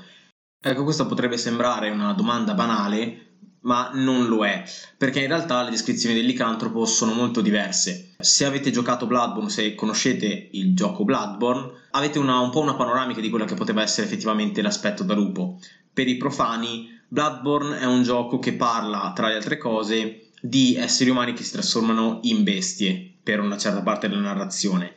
Ecco, 0.60 0.84
questa 0.84 1.06
potrebbe 1.06 1.38
sembrare 1.38 1.90
una 1.90 2.12
domanda 2.12 2.54
banale, 2.54 3.26
ma 3.60 3.90
non 3.94 4.26
lo 4.26 4.44
è, 4.44 4.64
perché 4.96 5.20
in 5.20 5.28
realtà 5.28 5.62
le 5.62 5.70
descrizioni 5.70 6.14
del 6.14 6.24
licantropo 6.24 6.84
sono 6.84 7.12
molto 7.12 7.40
diverse. 7.40 8.14
Se 8.18 8.44
avete 8.44 8.70
giocato 8.70 9.06
Bloodborne, 9.06 9.50
se 9.50 9.74
conoscete 9.74 10.48
il 10.52 10.74
gioco 10.74 11.04
Bloodborne, 11.04 11.72
avete 11.92 12.18
una, 12.18 12.38
un 12.40 12.50
po' 12.50 12.60
una 12.60 12.74
panoramica 12.74 13.20
di 13.20 13.30
quello 13.30 13.44
che 13.44 13.54
poteva 13.54 13.82
essere 13.82 14.06
effettivamente 14.06 14.62
l'aspetto 14.62 15.02
da 15.02 15.14
lupo. 15.14 15.58
Per 15.92 16.06
i 16.06 16.16
profani 16.16 16.95
Bloodborne 17.08 17.78
è 17.78 17.84
un 17.84 18.02
gioco 18.02 18.38
che 18.38 18.54
parla, 18.54 19.12
tra 19.14 19.28
le 19.28 19.34
altre 19.34 19.58
cose, 19.58 20.30
di 20.40 20.76
esseri 20.76 21.10
umani 21.10 21.32
che 21.32 21.42
si 21.42 21.52
trasformano 21.52 22.20
in 22.22 22.42
bestie 22.42 23.12
per 23.22 23.40
una 23.40 23.56
certa 23.56 23.82
parte 23.82 24.08
della 24.08 24.20
narrazione 24.20 24.94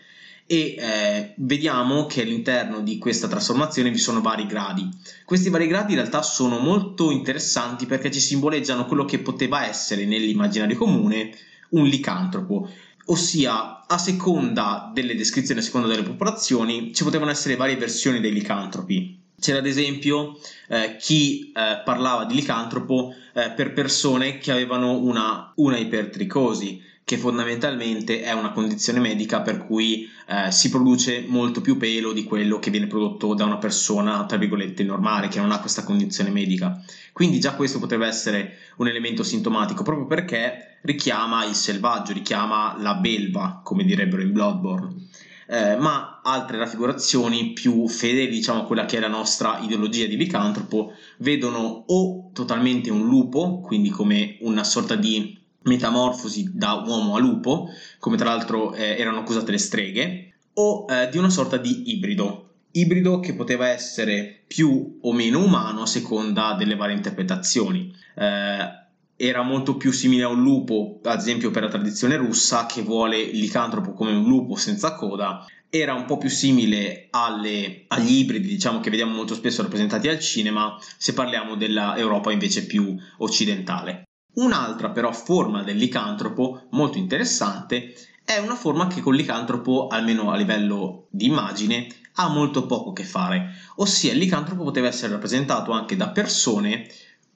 e 0.51 0.75
eh, 0.79 1.33
vediamo 1.37 2.07
che 2.07 2.23
all'interno 2.23 2.81
di 2.81 2.97
questa 2.97 3.27
trasformazione 3.27 3.91
vi 3.91 3.99
sono 3.99 4.19
vari 4.19 4.47
gradi. 4.47 4.89
Questi 5.23 5.51
vari 5.51 5.67
gradi 5.67 5.91
in 5.91 5.99
realtà 5.99 6.23
sono 6.23 6.57
molto 6.57 7.11
interessanti 7.11 7.85
perché 7.85 8.09
ci 8.09 8.19
simboleggiano 8.19 8.87
quello 8.87 9.05
che 9.05 9.19
poteva 9.19 9.67
essere 9.67 10.05
nell'immaginario 10.05 10.75
comune 10.75 11.35
un 11.69 11.85
licantropo, 11.85 12.67
ossia 13.05 13.85
a 13.85 13.97
seconda 13.99 14.89
delle 14.91 15.15
descrizioni, 15.15 15.59
a 15.59 15.63
seconda 15.63 15.87
delle 15.87 16.01
popolazioni, 16.01 16.95
ci 16.95 17.03
potevano 17.03 17.29
essere 17.29 17.55
varie 17.55 17.77
versioni 17.77 18.19
dei 18.19 18.33
licantropi. 18.33 19.18
C'era 19.39 19.59
ad 19.59 19.65
esempio 19.65 20.37
eh, 20.67 20.97
chi 20.99 21.51
eh, 21.51 21.81
parlava 21.83 22.25
di 22.25 22.35
licantropo 22.35 23.13
eh, 23.33 23.51
per 23.51 23.73
persone 23.73 24.37
che 24.37 24.51
avevano 24.51 24.97
una, 24.97 25.51
una, 25.55 25.77
ipertricosi, 25.77 26.81
che 27.03 27.17
fondamentalmente 27.17 28.21
è 28.21 28.33
una 28.33 28.51
condizione 28.51 28.99
medica 28.99 29.41
per 29.41 29.65
cui 29.65 30.07
eh, 30.27 30.51
si 30.51 30.69
produce 30.69 31.23
molto 31.25 31.61
più 31.61 31.77
pelo 31.77 32.11
di 32.11 32.23
quello 32.23 32.59
che 32.59 32.69
viene 32.69 32.87
prodotto 32.87 33.33
da 33.33 33.45
una 33.45 33.57
persona, 33.57 34.25
tra 34.25 34.37
virgolette, 34.37 34.83
normale, 34.83 35.29
che 35.29 35.39
non 35.39 35.51
ha 35.51 35.59
questa 35.59 35.83
condizione 35.83 36.29
medica. 36.29 36.79
Quindi 37.13 37.39
già 37.39 37.53
questo 37.53 37.79
potrebbe 37.79 38.07
essere 38.07 38.57
un 38.77 38.87
elemento 38.87 39.23
sintomatico, 39.23 39.83
proprio 39.83 40.05
perché 40.05 40.77
richiama 40.81 41.45
il 41.45 41.55
selvaggio, 41.55 42.13
richiama 42.13 42.75
la 42.77 42.95
belva, 42.95 43.61
come 43.63 43.83
direbbero 43.83 44.21
in 44.21 44.31
Bloodborne 44.31 45.07
eh, 45.51 45.75
ma 45.77 46.21
altre 46.23 46.59
raffigurazioni 46.59 47.53
più 47.53 47.87
fedeli 47.87 48.29
diciamo 48.29 48.61
a 48.61 48.65
quella 48.65 48.85
che 48.85 48.97
è 48.97 48.99
la 48.99 49.07
nostra 49.07 49.57
ideologia 49.59 50.05
di 50.05 50.15
licantropo 50.15 50.93
vedono 51.17 51.85
o 51.87 52.29
totalmente 52.33 52.91
un 52.91 53.07
lupo, 53.07 53.59
quindi 53.59 53.89
come 53.89 54.37
una 54.41 54.63
sorta 54.63 54.95
di 54.95 55.35
metamorfosi 55.63 56.51
da 56.53 56.83
uomo 56.85 57.15
a 57.15 57.19
lupo, 57.19 57.67
come 57.97 58.15
tra 58.15 58.29
l'altro 58.29 58.75
eh, 58.75 58.95
erano 58.97 59.19
accusate 59.19 59.49
le 59.49 59.57
streghe, 59.57 60.33
o 60.53 60.85
eh, 60.87 61.09
di 61.09 61.17
una 61.17 61.31
sorta 61.31 61.57
di 61.57 61.95
ibrido, 61.95 62.49
ibrido 62.71 63.19
che 63.19 63.33
poteva 63.33 63.69
essere 63.69 64.43
più 64.45 64.99
o 65.01 65.13
meno 65.13 65.43
umano 65.43 65.81
a 65.81 65.87
seconda 65.87 66.53
delle 66.53 66.75
varie 66.75 66.95
interpretazioni. 66.95 67.91
Eh, 68.15 68.87
era 69.21 69.41
molto 69.41 69.75
più 69.75 69.91
simile 69.91 70.23
a 70.23 70.29
un 70.29 70.41
lupo, 70.41 71.01
ad 71.03 71.19
esempio 71.19 71.51
per 71.51 71.63
la 71.63 71.67
tradizione 71.67 72.15
russa, 72.15 72.65
che 72.65 72.83
vuole 72.83 73.17
il 73.17 73.37
licantropo 73.37 73.91
come 73.91 74.11
un 74.13 74.23
lupo 74.23 74.55
senza 74.55 74.95
coda, 74.95 75.45
era 75.69 75.93
un 75.93 76.05
po' 76.05 76.17
più 76.17 76.29
simile 76.29 77.07
alle, 77.09 77.83
agli 77.89 78.19
ibridi, 78.19 78.47
diciamo, 78.47 78.79
che 78.79 78.89
vediamo 78.89 79.13
molto 79.13 79.35
spesso 79.35 79.61
rappresentati 79.61 80.07
al 80.07 80.21
cinema, 80.21 80.77
se 80.97 81.11
parliamo 81.11 81.55
dell'Europa 81.55 82.31
invece 82.31 82.65
più 82.65 82.95
occidentale. 83.17 84.03
Un'altra 84.35 84.91
però 84.91 85.11
forma 85.11 85.63
del 85.63 85.75
licantropo 85.75 86.67
molto 86.69 86.97
interessante 86.97 87.93
è 88.23 88.37
una 88.37 88.55
forma 88.55 88.87
che 88.87 89.01
con 89.01 89.15
licantropo, 89.15 89.87
almeno 89.87 90.31
a 90.31 90.37
livello 90.37 91.07
di 91.09 91.25
immagine, 91.25 91.87
ha 92.13 92.29
molto 92.29 92.65
poco 92.65 92.91
a 92.91 92.93
che 92.93 93.03
fare, 93.03 93.49
ossia 93.75 94.13
il 94.13 94.17
licantropo 94.17 94.63
poteva 94.63 94.87
essere 94.87 95.11
rappresentato 95.11 95.73
anche 95.73 95.97
da 95.97 96.07
persone 96.07 96.87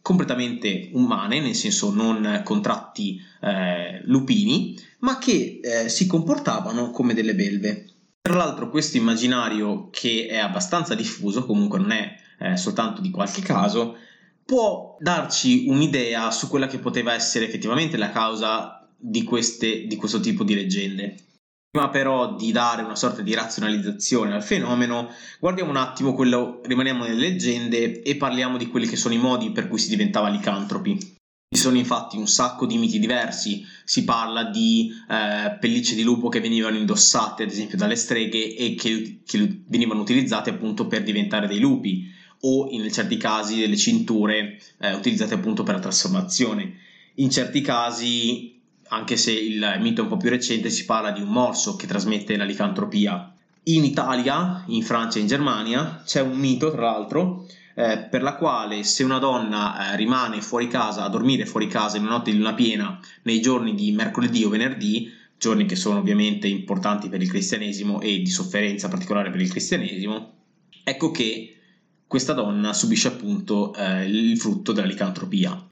completamente 0.03 0.89
umane, 0.91 1.39
nel 1.39 1.55
senso 1.55 1.91
non 1.91 2.41
contratti 2.43 3.19
eh, 3.41 4.01
lupini, 4.03 4.77
ma 4.99 5.17
che 5.17 5.61
eh, 5.63 5.89
si 5.89 6.05
comportavano 6.05 6.91
come 6.91 7.13
delle 7.13 7.33
belve. 7.33 7.85
Tra 8.21 8.35
l'altro 8.35 8.69
questo 8.69 8.97
immaginario, 8.97 9.89
che 9.89 10.27
è 10.29 10.37
abbastanza 10.37 10.93
diffuso, 10.93 11.45
comunque 11.45 11.79
non 11.79 11.91
è 11.91 12.15
eh, 12.39 12.57
soltanto 12.57 13.01
di 13.01 13.11
qualche 13.11 13.41
caso, 13.41 13.95
può 14.45 14.97
darci 14.99 15.65
un'idea 15.67 16.29
su 16.31 16.49
quella 16.49 16.67
che 16.67 16.79
poteva 16.79 17.13
essere 17.13 17.47
effettivamente 17.47 17.95
la 17.95 18.11
causa 18.11 18.85
di, 18.97 19.23
queste, 19.23 19.87
di 19.87 19.95
questo 19.95 20.19
tipo 20.19 20.43
di 20.43 20.53
leggende. 20.53 21.15
Prima 21.73 21.89
però 21.89 22.35
di 22.35 22.51
dare 22.51 22.83
una 22.83 22.95
sorta 22.95 23.23
di 23.23 23.33
razionalizzazione 23.33 24.35
al 24.35 24.43
fenomeno, 24.43 25.09
guardiamo 25.39 25.71
un 25.71 25.77
attimo 25.77 26.13
quello, 26.13 26.61
rimaniamo 26.63 27.03
nelle 27.03 27.19
leggende 27.19 28.03
e 28.03 28.15
parliamo 28.15 28.57
di 28.57 28.67
quelli 28.67 28.85
che 28.85 28.95
sono 28.95 29.15
i 29.15 29.17
modi 29.17 29.49
per 29.49 29.67
cui 29.67 29.79
si 29.79 29.89
diventava 29.89 30.29
licantropi. 30.29 31.15
Ci 31.49 31.59
sono 31.59 31.75
infatti 31.75 32.15
un 32.15 32.27
sacco 32.27 32.67
di 32.67 32.77
miti 32.77 32.99
diversi, 32.99 33.65
si 33.85 34.03
parla 34.03 34.43
di 34.43 34.91
eh, 35.09 35.57
pellicce 35.59 35.95
di 35.95 36.03
lupo 36.03 36.29
che 36.29 36.41
venivano 36.41 36.77
indossate 36.77 37.41
ad 37.41 37.49
esempio 37.49 37.75
dalle 37.75 37.95
streghe 37.95 38.55
e 38.55 38.75
che, 38.75 39.21
che, 39.25 39.63
venivano 39.65 40.01
utilizzate 40.01 40.51
appunto 40.51 40.85
per 40.85 41.01
diventare 41.01 41.47
dei 41.47 41.59
lupi 41.59 42.05
o 42.41 42.69
in 42.69 42.87
certi 42.91 43.17
casi 43.17 43.59
delle 43.59 43.77
cinture 43.77 44.59
eh, 44.77 44.93
utilizzate 44.93 45.33
appunto 45.33 45.63
per 45.63 45.73
la 45.73 45.81
trasformazione. 45.81 46.75
In 47.15 47.31
certi 47.31 47.61
casi, 47.61 48.52
anche 48.93 49.17
se 49.17 49.31
il 49.31 49.77
mito 49.79 50.01
è 50.01 50.03
un 50.03 50.09
po' 50.09 50.17
più 50.17 50.29
recente, 50.29 50.69
si 50.69 50.85
parla 50.85 51.11
di 51.11 51.21
un 51.21 51.29
morso 51.29 51.75
che 51.75 51.87
trasmette 51.87 52.37
la 52.37 52.43
licantropia. 52.43 53.33
In 53.63 53.83
Italia, 53.83 54.63
in 54.67 54.83
Francia 54.83 55.17
e 55.17 55.21
in 55.21 55.27
Germania 55.27 56.03
c'è 56.05 56.21
un 56.21 56.37
mito, 56.37 56.71
tra 56.71 56.81
l'altro, 56.81 57.47
eh, 57.75 57.97
per 57.97 58.21
la 58.21 58.35
quale 58.35 58.83
se 58.83 59.03
una 59.03 59.17
donna 59.17 59.93
eh, 59.93 59.95
rimane 59.95 60.41
fuori 60.41 60.67
casa 60.67 61.03
a 61.03 61.09
dormire 61.09 61.47
fuori 61.47 61.67
casa 61.67 61.97
in 61.97 62.03
una 62.03 62.17
notte 62.17 62.31
di 62.31 62.37
luna 62.37 62.53
piena 62.53 62.99
nei 63.23 63.41
giorni 63.41 63.73
di 63.73 63.91
mercoledì 63.91 64.43
o 64.43 64.49
venerdì, 64.49 65.11
giorni 65.39 65.65
che 65.65 65.75
sono 65.75 65.97
ovviamente 65.97 66.47
importanti 66.47 67.09
per 67.09 67.21
il 67.21 67.29
cristianesimo 67.29 67.99
e 67.99 68.21
di 68.21 68.29
sofferenza 68.29 68.89
particolare 68.89 69.31
per 69.31 69.41
il 69.41 69.49
cristianesimo, 69.49 70.33
ecco 70.83 71.09
che 71.09 71.57
questa 72.05 72.33
donna 72.33 72.73
subisce 72.73 73.07
appunto 73.07 73.73
eh, 73.73 74.05
il 74.05 74.37
frutto 74.37 74.71
della 74.71 74.85
licantropia. 74.85 75.71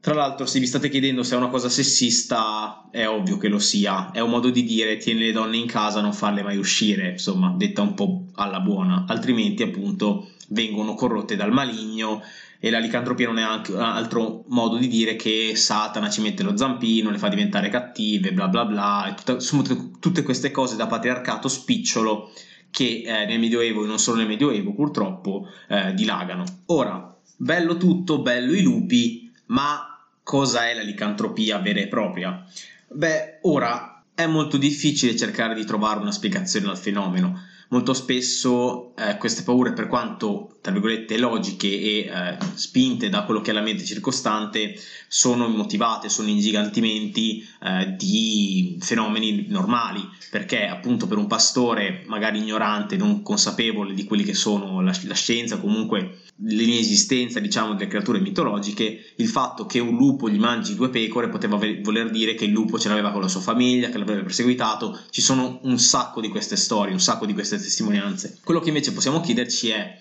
Tra 0.00 0.14
l'altro, 0.14 0.46
se 0.46 0.58
vi 0.60 0.66
state 0.66 0.88
chiedendo 0.88 1.22
se 1.22 1.34
è 1.34 1.36
una 1.36 1.48
cosa 1.48 1.68
sessista, 1.68 2.88
è 2.90 3.06
ovvio 3.06 3.36
che 3.36 3.48
lo 3.48 3.58
sia. 3.58 4.10
È 4.12 4.20
un 4.20 4.30
modo 4.30 4.48
di 4.48 4.64
dire 4.64 4.96
tieni 4.96 5.20
le 5.20 5.32
donne 5.32 5.58
in 5.58 5.66
casa, 5.66 6.00
non 6.00 6.14
farle 6.14 6.42
mai 6.42 6.56
uscire, 6.56 7.10
insomma, 7.10 7.52
detta 7.54 7.82
un 7.82 7.92
po' 7.92 8.24
alla 8.36 8.60
buona, 8.60 9.04
altrimenti 9.06 9.62
appunto 9.62 10.30
vengono 10.48 10.94
corrotte 10.94 11.36
dal 11.36 11.52
maligno 11.52 12.22
e 12.58 12.70
la 12.70 12.78
licantropia 12.78 13.26
non 13.26 13.38
è 13.38 13.42
anche 13.42 13.72
un 13.72 13.80
altro 13.80 14.44
modo 14.48 14.78
di 14.78 14.88
dire 14.88 15.16
che 15.16 15.52
Satana 15.54 16.08
ci 16.08 16.22
mette 16.22 16.42
lo 16.42 16.56
zampino, 16.56 17.10
le 17.10 17.18
fa 17.18 17.28
diventare 17.28 17.68
cattive, 17.68 18.32
bla 18.32 18.48
bla 18.48 18.64
bla, 18.64 19.14
tutta, 19.16 19.38
sono 19.38 19.62
tutte 19.98 20.22
queste 20.22 20.50
cose 20.50 20.76
da 20.76 20.86
patriarcato 20.86 21.48
spicciolo 21.48 22.32
che 22.70 23.02
eh, 23.04 23.26
nel 23.26 23.38
Medioevo 23.38 23.84
e 23.84 23.86
non 23.86 23.98
solo 23.98 24.18
nel 24.18 24.26
Medioevo 24.26 24.72
purtroppo 24.74 25.46
eh, 25.68 25.92
dilagano. 25.94 26.44
Ora, 26.66 27.14
bello 27.36 27.76
tutto, 27.76 28.20
bello 28.20 28.52
i 28.52 28.62
lupi, 28.62 29.30
ma 29.46 29.89
cosa 30.30 30.68
è 30.68 30.74
la 30.74 30.82
licantropia 30.82 31.58
vera 31.58 31.80
e 31.80 31.88
propria? 31.88 32.46
Beh, 32.86 33.40
ora 33.42 34.04
è 34.14 34.26
molto 34.26 34.58
difficile 34.58 35.16
cercare 35.16 35.56
di 35.56 35.64
trovare 35.64 35.98
una 35.98 36.12
spiegazione 36.12 36.68
al 36.68 36.78
fenomeno. 36.78 37.48
Molto 37.70 37.94
spesso 37.94 38.94
eh, 38.94 39.16
queste 39.16 39.42
paure, 39.42 39.72
per 39.72 39.88
quanto 39.88 40.58
tra 40.60 40.70
virgolette 40.70 41.18
logiche 41.18 41.66
e 41.66 41.98
eh, 42.06 42.36
spinte 42.54 43.08
da 43.08 43.24
quello 43.24 43.40
che 43.40 43.50
è 43.50 43.54
la 43.54 43.60
mente 43.60 43.84
circostante, 43.84 44.76
sono 45.08 45.46
immotivate, 45.46 46.08
sono 46.08 46.28
ingigantimenti 46.28 47.44
eh, 47.60 47.96
di 47.98 48.76
fenomeni 48.80 49.46
normali, 49.48 50.08
perché 50.30 50.64
appunto 50.64 51.08
per 51.08 51.18
un 51.18 51.26
pastore 51.26 52.04
magari 52.06 52.38
ignorante, 52.38 52.96
non 52.96 53.22
consapevole 53.22 53.94
di 53.94 54.04
quelli 54.04 54.22
che 54.22 54.34
sono 54.34 54.80
la, 54.80 54.96
la 55.06 55.14
scienza, 55.14 55.58
comunque 55.58 56.18
l'inesistenza 56.42 57.40
diciamo 57.40 57.74
delle 57.74 57.88
creature 57.88 58.20
mitologiche, 58.20 59.12
il 59.16 59.28
fatto 59.28 59.66
che 59.66 59.78
un 59.78 59.96
lupo 59.96 60.28
gli 60.28 60.38
mangi 60.38 60.74
due 60.74 60.88
pecore 60.88 61.28
poteva 61.28 61.56
voler 61.56 62.10
dire 62.10 62.34
che 62.34 62.44
il 62.44 62.52
lupo 62.52 62.78
ce 62.78 62.88
l'aveva 62.88 63.10
con 63.10 63.20
la 63.20 63.28
sua 63.28 63.40
famiglia, 63.40 63.90
che 63.90 63.98
l'avrebbe 63.98 64.22
perseguitato, 64.22 64.98
ci 65.10 65.20
sono 65.20 65.60
un 65.62 65.78
sacco 65.78 66.20
di 66.20 66.28
queste 66.28 66.56
storie, 66.56 66.92
un 66.92 67.00
sacco 67.00 67.26
di 67.26 67.34
queste 67.34 67.58
testimonianze. 67.58 68.38
Quello 68.42 68.60
che 68.60 68.68
invece 68.68 68.92
possiamo 68.92 69.20
chiederci 69.20 69.68
è 69.68 69.98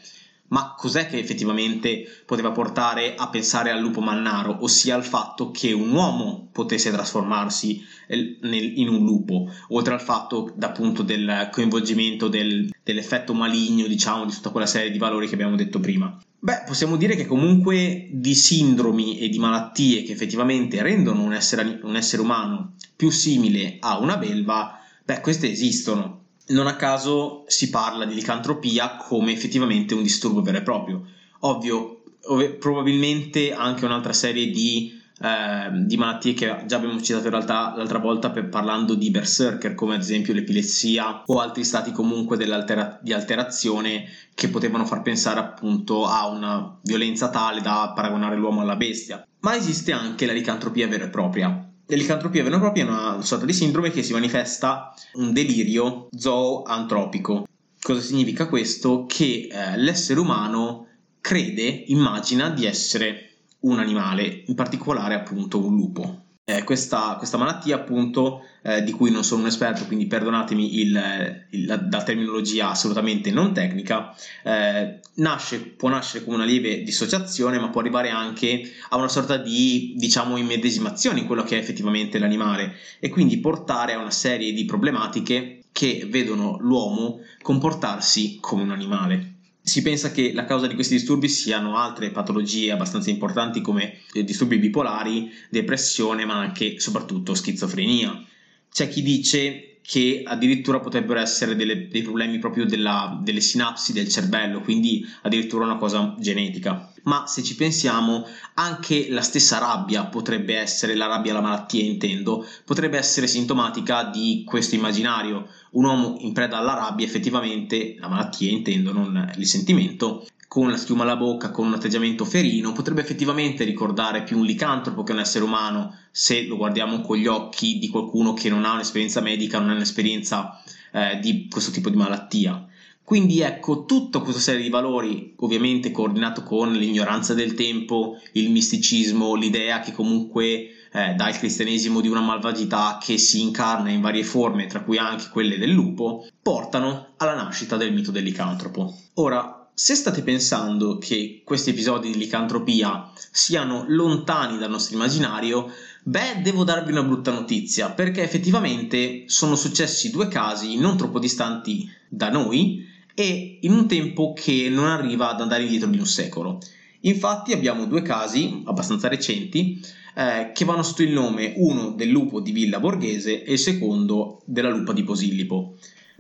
ma 0.50 0.74
cos'è 0.76 1.08
che 1.08 1.20
effettivamente 1.20 2.06
poteva 2.26 2.52
portare 2.52 3.16
a 3.16 3.30
pensare 3.30 3.72
al 3.72 3.80
lupo 3.80 4.02
mannaro, 4.02 4.58
ossia 4.62 4.96
al 4.96 5.04
fatto 5.04 5.52
che 5.52 5.72
un 5.74 5.92
uomo 5.92 6.50
potesse 6.52 6.92
trasformarsi 6.92 7.86
in 8.08 8.88
un 8.88 9.04
lupo, 9.04 9.52
oltre 9.70 9.94
al 9.94 10.02
fatto 10.02 10.56
appunto 10.60 11.04
del 11.04 11.50
coinvolgimento 11.52 12.28
del, 12.28 12.72
dell'effetto 12.84 13.34
maligno, 13.34 13.86
diciamo, 13.86 14.26
di 14.26 14.34
tutta 14.34 14.50
quella 14.50 14.66
serie 14.66 14.92
di 14.92 14.98
valori 14.98 15.28
che 15.28 15.36
abbiamo 15.36 15.56
detto 15.56 15.80
prima. 15.80 16.18
Beh, 16.42 16.64
possiamo 16.66 16.96
dire 16.96 17.16
che 17.16 17.26
comunque 17.26 18.08
di 18.12 18.34
sindromi 18.34 19.20
e 19.20 19.28
di 19.28 19.40
malattie 19.40 20.04
che 20.04 20.14
effettivamente 20.14 20.82
rendono 20.82 21.24
un 21.24 21.34
essere, 21.34 21.80
un 21.84 21.98
essere 21.98 22.22
umano 22.22 22.76
più 22.96 23.10
simile 23.10 23.78
a 23.80 24.00
una 24.00 24.16
belva, 24.16 24.80
beh, 25.04 25.20
queste 25.20 25.52
esistono 25.52 26.20
non 26.50 26.68
a 26.68 26.76
caso 26.76 27.44
si 27.48 27.70
parla 27.70 28.06
di 28.06 28.16
licantropia 28.16 28.96
come 28.96 29.32
effettivamente 29.32 29.94
un 29.94 30.04
disturbo 30.04 30.42
vero 30.42 30.58
e 30.58 30.64
proprio. 30.64 31.06
Ovvio, 31.40 32.04
ov- 32.24 32.56
probabilmente 32.56 33.54
anche 33.54 33.86
un'altra 33.86 34.14
serie 34.14 34.50
di, 34.50 34.99
eh, 35.22 35.84
di, 35.86 35.98
malattie 35.98 36.34
che 36.34 36.64
già 36.66 36.78
abbiamo 36.78 37.02
citato 37.02 37.26
in 37.26 37.32
realtà 37.32 37.74
l'altra 37.76 38.00
volta 38.00 38.30
per, 38.32 38.50
parlando 38.50 38.96
di 38.96 39.12
berserker, 39.12 39.76
come 39.76 39.96
ad 39.96 40.02
esempio 40.02 40.34
l'epilessia 40.34 41.24
o 41.26 41.40
altri 41.40 41.64
stati 41.64 41.92
comunque 41.92 42.38
di 42.38 43.14
alterazione 43.14 44.06
che 44.34 44.50
potevano 44.50 44.86
far 44.86 45.02
pensare 45.02 45.40
appunto 45.40 46.06
a 46.06 46.28
una 46.28 46.78
violenza 46.84 47.30
tale 47.30 47.62
da 47.62 47.92
paragonare 47.96 48.36
l'uomo 48.36 48.62
alla 48.62 48.76
bestia. 48.76 49.26
Ma 49.42 49.56
esiste 49.56 49.92
anche 49.92 50.26
la 50.26 50.34
licantropia 50.34 50.88
vera 50.88 51.06
e 51.06 51.10
propria, 51.10 51.70
L'elicantropia 51.92 52.44
vera 52.44 52.58
e 52.58 52.60
propria 52.60 52.86
è 52.86 52.88
una 52.88 53.22
sorta 53.24 53.48
di 53.48 53.54
sindrome 53.54 53.90
che 53.90 54.04
si 54.04 54.14
manifesta 54.14 54.94
un 55.14 55.34
delirio 55.34 56.08
zooantropico. 56.16 57.48
Cosa 57.82 58.00
significa 58.00 58.48
questo? 58.48 59.08
Che 59.08 59.48
eh, 59.52 59.76
l'essere 59.76 60.20
umano 60.20 60.86
crede, 61.20 61.86
immagina 61.88 62.50
di 62.52 62.68
essere 62.68 63.29
un 63.62 63.80
animale, 63.80 64.44
in 64.46 64.56
particolare 64.56 65.16
appunto 65.16 65.64
un 65.64 65.76
lupo. 65.76 66.24
Eh, 66.50 66.64
questa, 66.64 67.14
questa, 67.18 67.38
malattia 67.38 67.76
appunto 67.76 68.42
eh, 68.64 68.84
di 68.84 68.92
cui 68.92 69.12
non 69.12 69.24
sono 69.24 69.42
un 69.42 69.48
esperto 69.48 69.86
quindi 69.86 70.08
perdonatemi 70.08 70.80
il, 70.80 71.46
il, 71.52 71.66
la, 71.68 71.80
la, 71.88 72.02
terminologia 72.02 72.72
assolutamente 72.72 73.30
non 73.30 73.54
tecnica 73.54 74.16
eh, 74.44 75.00
nasce, 75.18 75.60
può 75.60 75.90
nascere 75.90 76.24
come 76.24 76.38
una 76.38 76.46
lieve 76.46 76.82
dissociazione 76.82 77.60
ma 77.60 77.70
può 77.70 77.82
arrivare 77.82 78.10
anche 78.10 78.64
a 78.90 78.98
una 78.98 79.10
sorta 79.10 79.38
di 79.38 79.94
diciamo 79.96 80.38
immedesimazione 80.38 81.20
in 81.20 81.28
quello 81.28 81.44
che 81.44 81.56
è 81.56 81.60
effettivamente 81.60 82.18
l'animale 82.18 82.78
e 83.00 83.10
quindi 83.10 83.38
portare 83.38 83.94
a 83.94 84.00
una 84.00 84.10
serie 84.10 84.52
di 84.52 84.66
problematiche 84.66 85.66
che 85.72 86.08
vedono 86.10 86.58
l'uomo 86.62 87.20
comportarsi 87.44 88.40
come 88.42 88.64
un 88.64 88.72
animale 88.72 89.39
si 89.70 89.84
pensa 89.84 90.12
che 90.12 90.34
la 90.34 90.46
causa 90.46 90.66
di 90.66 90.74
questi 90.74 90.96
disturbi 90.96 91.30
siano 91.30 91.78
altre 91.78 92.10
patologie 92.10 92.72
abbastanza 92.72 93.12
importanti 93.12 93.62
come 93.62 94.00
disturbi 94.12 94.58
bipolari, 94.58 95.32
depressione, 95.48 96.26
ma 96.26 96.40
anche 96.40 96.74
e 96.74 96.80
soprattutto 96.80 97.36
schizofrenia. 97.36 98.26
C'è 98.72 98.90
chi 98.90 99.04
dice 99.04 99.69
che 99.90 100.22
addirittura 100.24 100.80
potrebbero 100.80 101.20
essere 101.20 101.56
delle, 101.56 101.88
dei 101.88 102.04
problemi 102.04 102.38
proprio 102.38 102.68
della, 102.68 103.20
delle 103.24 103.42
sinapsi 103.42 103.92
del 103.92 104.08
cervello, 104.08 104.62
quindi 104.62 105.04
addirittura 105.24 105.66
una 105.66 105.78
cosa 105.78 106.14
genetica. 106.20 106.92
Ma 107.06 107.26
se 107.26 107.42
ci 107.42 107.56
pensiamo, 107.56 108.24
anche 108.54 109.08
la 109.10 109.22
stessa 109.22 109.58
rabbia 109.58 110.06
potrebbe 110.06 110.56
essere, 110.56 110.94
la 110.94 111.08
rabbia 111.08 111.32
alla 111.32 111.42
malattia 111.42 111.84
intendo, 111.84 112.46
potrebbe 112.66 113.00
essere 113.00 113.26
sintomatica 113.26 114.04
di 114.04 114.44
questo 114.46 114.76
immaginario. 114.76 115.48
Un 115.72 115.86
uomo 115.86 116.18
in 116.20 116.34
preda 116.34 116.60
alla 116.60 116.76
rabbia, 116.76 117.08
effettivamente, 117.08 117.96
la 117.98 118.10
malattia 118.10 118.52
intendo, 118.52 118.94
non 118.94 119.34
il 119.38 119.48
sentimento, 119.48 120.24
con 120.50 120.72
la 120.72 120.78
schiuma 120.78 121.04
alla 121.04 121.16
bocca, 121.16 121.52
con 121.52 121.68
un 121.68 121.76
atteggiamento 121.76 122.26
ferino, 122.26 122.72
potrebbe 122.72 123.02
effettivamente 123.02 123.64
ricordare 123.64 124.24
più 124.24 124.40
un 124.40 124.46
licantropo 124.46 125.04
che 125.04 125.12
un 125.12 125.20
essere 125.20 125.44
umano 125.46 125.96
se 126.10 126.48
lo 126.48 126.58
guardiamo 126.58 127.02
con 127.02 127.18
gli 127.18 127.28
occhi 127.28 127.78
di 127.78 127.88
qualcuno 127.88 128.34
che 128.34 128.50
non 128.50 128.66
ha 128.66 128.74
un'esperienza 128.74 129.22
medica, 129.22 129.60
non 129.60 129.70
ha 129.70 129.76
un'esperienza 129.76 130.60
eh, 130.92 131.20
di 131.20 131.48
questo 131.48 131.70
tipo 131.70 131.92
di 131.92 131.98
malattia. 131.98 132.66
Quindi 133.04 133.42
ecco, 133.42 133.86
tutta 133.86 134.20
questa 134.20 134.42
serie 134.42 134.64
di 134.64 134.70
valori, 134.70 135.36
ovviamente 135.38 135.92
coordinato 135.92 136.42
con 136.42 136.74
l'ignoranza 136.74 137.36
del 137.36 137.54
tempo, 137.54 138.18
il 138.32 138.50
misticismo, 138.50 139.36
l'idea 139.36 139.82
che 139.82 139.92
comunque 139.92 140.70
eh, 140.92 141.12
il 141.16 141.38
cristianesimo 141.38 142.02
di 142.02 142.08
una 142.08 142.22
malvagità 142.22 142.98
che 143.00 143.20
si 143.20 143.42
incarna 143.42 143.92
in 143.92 144.02
varie 144.02 144.24
forme, 144.24 144.66
tra 144.66 144.82
cui 144.82 144.98
anche 144.98 145.30
quelle 145.32 145.60
del 145.60 145.70
lupo, 145.70 146.28
portano 146.42 147.10
alla 147.18 147.36
nascita 147.36 147.78
del 147.78 147.94
mito 147.94 148.10
del 148.10 148.24
licantropo. 148.24 148.96
Ora, 149.16 149.59
se 149.82 149.96
state 149.96 150.24
pensando 150.24 150.98
che 150.98 151.42
questi 151.46 151.70
episodi 151.70 152.12
di 152.12 152.18
licantropia 152.18 153.14
siano 153.32 153.86
lontani 153.88 154.58
dal 154.58 154.70
nostro 154.70 154.96
immaginario, 154.96 155.72
beh, 156.04 156.42
devo 156.44 156.66
darvi 156.66 156.92
una 156.92 157.04
brutta 157.04 157.32
notizia, 157.32 157.90
perché 157.90 158.22
effettivamente 158.22 159.24
sono 159.28 159.56
successi 159.56 160.10
due 160.10 160.28
casi 160.28 160.78
non 160.78 160.98
troppo 160.98 161.18
distanti 161.18 161.90
da 162.10 162.30
noi 162.30 162.86
e 163.16 163.60
in 163.62 163.72
un 163.72 163.88
tempo 163.88 164.34
che 164.34 164.68
non 164.70 164.86
arriva 164.86 165.30
ad 165.30 165.40
andare 165.40 165.64
indietro 165.64 165.90
di 165.90 165.98
un 165.98 166.06
secolo. 166.06 166.60
Infatti 167.04 167.54
abbiamo 167.54 167.86
due 167.86 168.02
casi 168.02 168.64
abbastanza 168.66 169.08
recenti 169.08 169.82
eh, 170.14 170.52
che 170.54 170.66
vanno 170.66 170.84
sotto 170.84 171.04
il 171.04 171.14
nome 171.14 171.54
uno 171.56 171.92
del 171.92 172.10
lupo 172.10 172.42
di 172.42 172.52
Villa 172.52 172.82
Borghese 172.82 173.46
e 173.46 173.54
il 173.54 173.60
secondo 173.60 174.42
della 174.44 174.72
lupa 174.72 174.92
di 174.92 175.06
Posillipo. 175.06 175.78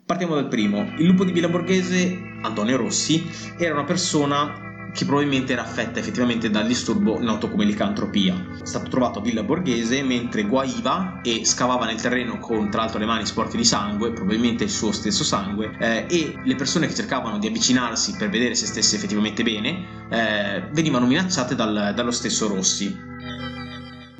Partiamo 0.09 0.33
dal 0.33 0.47
primo. 0.47 0.91
Il 0.97 1.05
lupo 1.05 1.23
di 1.23 1.31
Villa 1.31 1.49
Borghese, 1.49 2.39
Antonio 2.41 2.77
Rossi, 2.77 3.29
era 3.59 3.75
una 3.75 3.83
persona 3.83 4.89
che 4.91 5.05
probabilmente 5.05 5.53
era 5.53 5.61
affetta 5.61 5.99
effettivamente 5.99 6.49
dal 6.49 6.65
disturbo 6.65 7.21
noto 7.21 7.47
come 7.47 7.63
licantropia. 7.63 8.57
È 8.59 8.65
stato 8.65 8.89
trovato 8.89 9.19
a 9.19 9.21
Villa 9.21 9.43
Borghese 9.43 10.01
mentre 10.01 10.45
guaiva 10.45 11.21
e 11.21 11.45
scavava 11.45 11.85
nel 11.85 12.01
terreno 12.01 12.39
con 12.39 12.71
tra 12.71 12.81
l'altro 12.81 12.97
le 12.97 13.05
mani 13.05 13.23
sporche 13.27 13.55
di 13.55 13.63
sangue, 13.63 14.11
probabilmente 14.11 14.63
il 14.63 14.71
suo 14.71 14.91
stesso 14.91 15.23
sangue, 15.23 15.77
eh, 15.79 16.07
e 16.09 16.41
le 16.43 16.55
persone 16.55 16.87
che 16.87 16.95
cercavano 16.95 17.37
di 17.37 17.45
avvicinarsi 17.45 18.15
per 18.17 18.29
vedere 18.29 18.55
se 18.55 18.65
stesse 18.65 18.95
effettivamente 18.95 19.43
bene 19.43 20.07
eh, 20.09 20.69
venivano 20.71 21.05
minacciate 21.05 21.53
dal, 21.53 21.93
dallo 21.93 22.09
stesso 22.09 22.47
Rossi. 22.47 22.97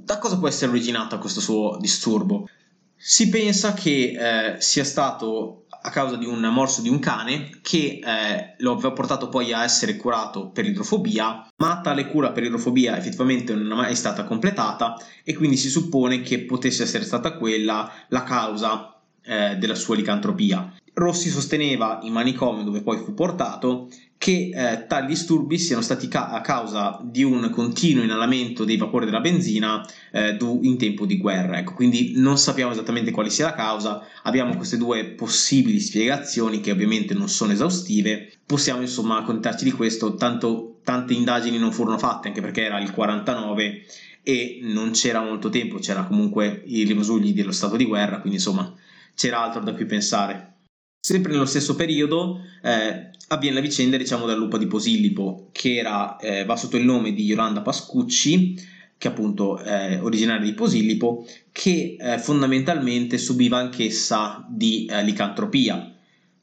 Da 0.03 0.19
cosa 0.19 0.37
può 0.37 0.47
essere 0.47 0.69
originato 0.69 1.17
questo 1.17 1.41
suo 1.41 1.77
disturbo? 1.79 2.47
Si 2.95 3.27
pensa 3.29 3.73
che 3.73 4.53
eh, 4.55 4.61
sia 4.61 4.83
stato 4.83 5.58
a 5.81 5.89
causa 5.89 6.15
di 6.15 6.25
un 6.25 6.39
morso 6.51 6.81
di 6.81 6.89
un 6.89 6.99
cane 6.99 7.49
che 7.61 7.99
eh, 8.03 8.55
lo 8.57 8.73
aveva 8.73 8.91
portato 8.91 9.29
poi 9.29 9.53
a 9.53 9.63
essere 9.63 9.95
curato 9.95 10.49
per 10.49 10.65
idrofobia, 10.65 11.47
ma 11.57 11.81
tale 11.81 12.07
cura 12.07 12.31
per 12.31 12.43
idrofobia 12.43 12.97
effettivamente 12.97 13.53
non 13.53 13.71
è 13.71 13.75
mai 13.75 13.95
stata 13.95 14.23
completata 14.23 14.95
e 15.23 15.33
quindi 15.35 15.57
si 15.57 15.69
suppone 15.69 16.21
che 16.21 16.39
potesse 16.39 16.83
essere 16.83 17.03
stata 17.03 17.33
quella 17.37 17.91
la 18.09 18.23
causa 18.23 18.99
eh, 19.21 19.55
della 19.57 19.75
sua 19.75 19.95
licantropia. 19.95 20.73
Rossi 20.93 21.29
sosteneva 21.29 21.99
in 22.03 22.11
manicomio 22.11 22.63
dove 22.63 22.81
poi 22.81 22.97
fu 22.97 23.13
portato 23.13 23.89
che 24.29 24.51
eh, 24.53 24.85
tali 24.85 25.07
disturbi 25.07 25.57
siano 25.57 25.81
stati 25.81 26.07
ca- 26.07 26.29
a 26.29 26.41
causa 26.41 26.99
di 27.03 27.23
un 27.23 27.49
continuo 27.49 28.03
inalamento 28.03 28.63
dei 28.63 28.77
vapori 28.77 29.05
della 29.05 29.21
benzina 29.21 29.83
eh, 30.11 30.37
in 30.61 30.77
tempo 30.77 31.07
di 31.07 31.17
guerra. 31.17 31.57
Ecco, 31.57 31.73
quindi 31.73 32.13
non 32.17 32.37
sappiamo 32.37 32.71
esattamente 32.71 33.09
quale 33.09 33.31
sia 33.31 33.45
la 33.45 33.55
causa, 33.55 34.05
abbiamo 34.23 34.55
queste 34.55 34.77
due 34.77 35.05
possibili 35.05 35.79
spiegazioni 35.79 36.59
che 36.59 36.71
ovviamente 36.71 37.15
non 37.15 37.27
sono 37.27 37.53
esaustive, 37.53 38.31
possiamo 38.45 38.81
insomma 38.81 39.17
accontentarci 39.17 39.63
di 39.63 39.71
questo, 39.71 40.13
tanto 40.13 40.79
tante 40.83 41.13
indagini 41.13 41.57
non 41.57 41.71
furono 41.71 41.97
fatte 41.97 42.27
anche 42.27 42.41
perché 42.41 42.63
era 42.63 42.79
il 42.79 42.91
49 42.91 43.85
e 44.21 44.59
non 44.61 44.91
c'era 44.91 45.23
molto 45.23 45.49
tempo, 45.49 45.79
c'era 45.79 46.03
comunque 46.03 46.61
i 46.67 46.83
rimasugli 46.83 47.33
dello 47.33 47.51
stato 47.51 47.75
di 47.75 47.85
guerra, 47.85 48.19
quindi 48.19 48.37
insomma 48.37 48.71
c'era 49.15 49.41
altro 49.41 49.61
da 49.61 49.73
cui 49.73 49.85
pensare. 49.85 50.53
Sempre 51.01 51.31
nello 51.31 51.45
stesso 51.45 51.75
periodo 51.75 52.41
eh, 52.61 53.08
avviene 53.29 53.55
la 53.55 53.61
vicenda 53.61 53.97
diciamo, 53.97 54.25
della 54.25 54.37
lupa 54.37 54.57
di 54.57 54.67
Posillipo, 54.67 55.49
che 55.51 55.75
era, 55.75 56.17
eh, 56.17 56.45
va 56.45 56.55
sotto 56.55 56.77
il 56.77 56.85
nome 56.85 57.13
di 57.13 57.23
Yolanda 57.23 57.61
Pascucci, 57.61 58.55
che 58.97 59.07
appunto 59.07 59.57
è 59.57 59.99
originaria 60.01 60.45
di 60.45 60.53
Posillipo, 60.53 61.25
che 61.51 61.95
eh, 61.99 62.17
fondamentalmente 62.19 63.17
subiva 63.17 63.57
anch'essa 63.57 64.45
di 64.49 64.85
eh, 64.85 65.03
licantropia. 65.03 65.93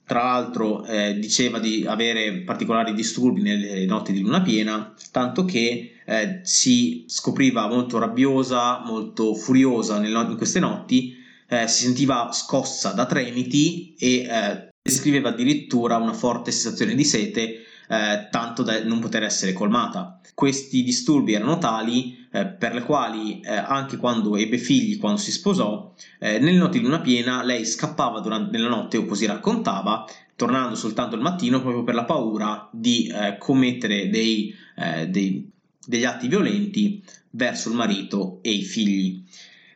Tra 0.06 0.22
l'altro 0.22 0.84
eh, 0.84 1.18
diceva 1.18 1.58
di 1.58 1.84
avere 1.86 2.42
particolari 2.42 2.94
disturbi 2.94 3.42
nelle 3.42 3.84
notti 3.86 4.12
di 4.12 4.20
luna 4.20 4.40
piena, 4.40 4.94
tanto 5.10 5.44
che 5.44 5.96
eh, 6.04 6.40
si 6.42 7.04
scopriva 7.08 7.66
molto 7.66 7.98
rabbiosa, 7.98 8.82
molto 8.84 9.34
furiosa 9.34 9.96
in 9.96 10.34
queste 10.36 10.60
notti 10.60 11.24
eh, 11.48 11.68
si 11.68 11.84
sentiva 11.84 12.30
scossa 12.32 12.92
da 12.92 13.06
tremiti 13.06 13.94
e 13.98 14.26
eh, 14.28 14.65
descriveva 14.86 15.28
addirittura 15.28 15.98
una 15.98 16.14
forte 16.14 16.50
sensazione 16.50 16.94
di 16.94 17.04
sete, 17.04 17.64
eh, 17.88 18.28
tanto 18.30 18.62
da 18.62 18.82
non 18.82 19.00
poter 19.00 19.22
essere 19.22 19.52
colmata. 19.52 20.20
Questi 20.34 20.82
disturbi 20.82 21.34
erano 21.34 21.58
tali 21.58 22.26
eh, 22.32 22.46
per 22.46 22.74
le 22.74 22.82
quali 22.82 23.40
eh, 23.40 23.54
anche 23.54 23.96
quando 23.96 24.36
ebbe 24.36 24.58
figli, 24.58 24.98
quando 24.98 25.20
si 25.20 25.30
sposò, 25.30 25.94
eh, 26.18 26.38
nelle 26.38 26.58
notti 26.58 26.78
di 26.78 26.84
luna 26.84 27.00
piena 27.00 27.42
lei 27.42 27.64
scappava 27.64 28.20
durante 28.20 28.58
la 28.58 28.68
notte, 28.68 28.96
o 28.96 29.06
così 29.06 29.26
raccontava, 29.26 30.04
tornando 30.34 30.74
soltanto 30.74 31.16
il 31.16 31.22
mattino 31.22 31.60
proprio 31.60 31.84
per 31.84 31.94
la 31.94 32.04
paura 32.04 32.68
di 32.72 33.06
eh, 33.06 33.38
commettere 33.38 34.10
dei, 34.10 34.54
eh, 34.76 35.08
dei, 35.08 35.50
degli 35.84 36.04
atti 36.04 36.28
violenti 36.28 37.02
verso 37.30 37.70
il 37.70 37.74
marito 37.76 38.40
e 38.42 38.50
i 38.50 38.62
figli. 38.62 39.22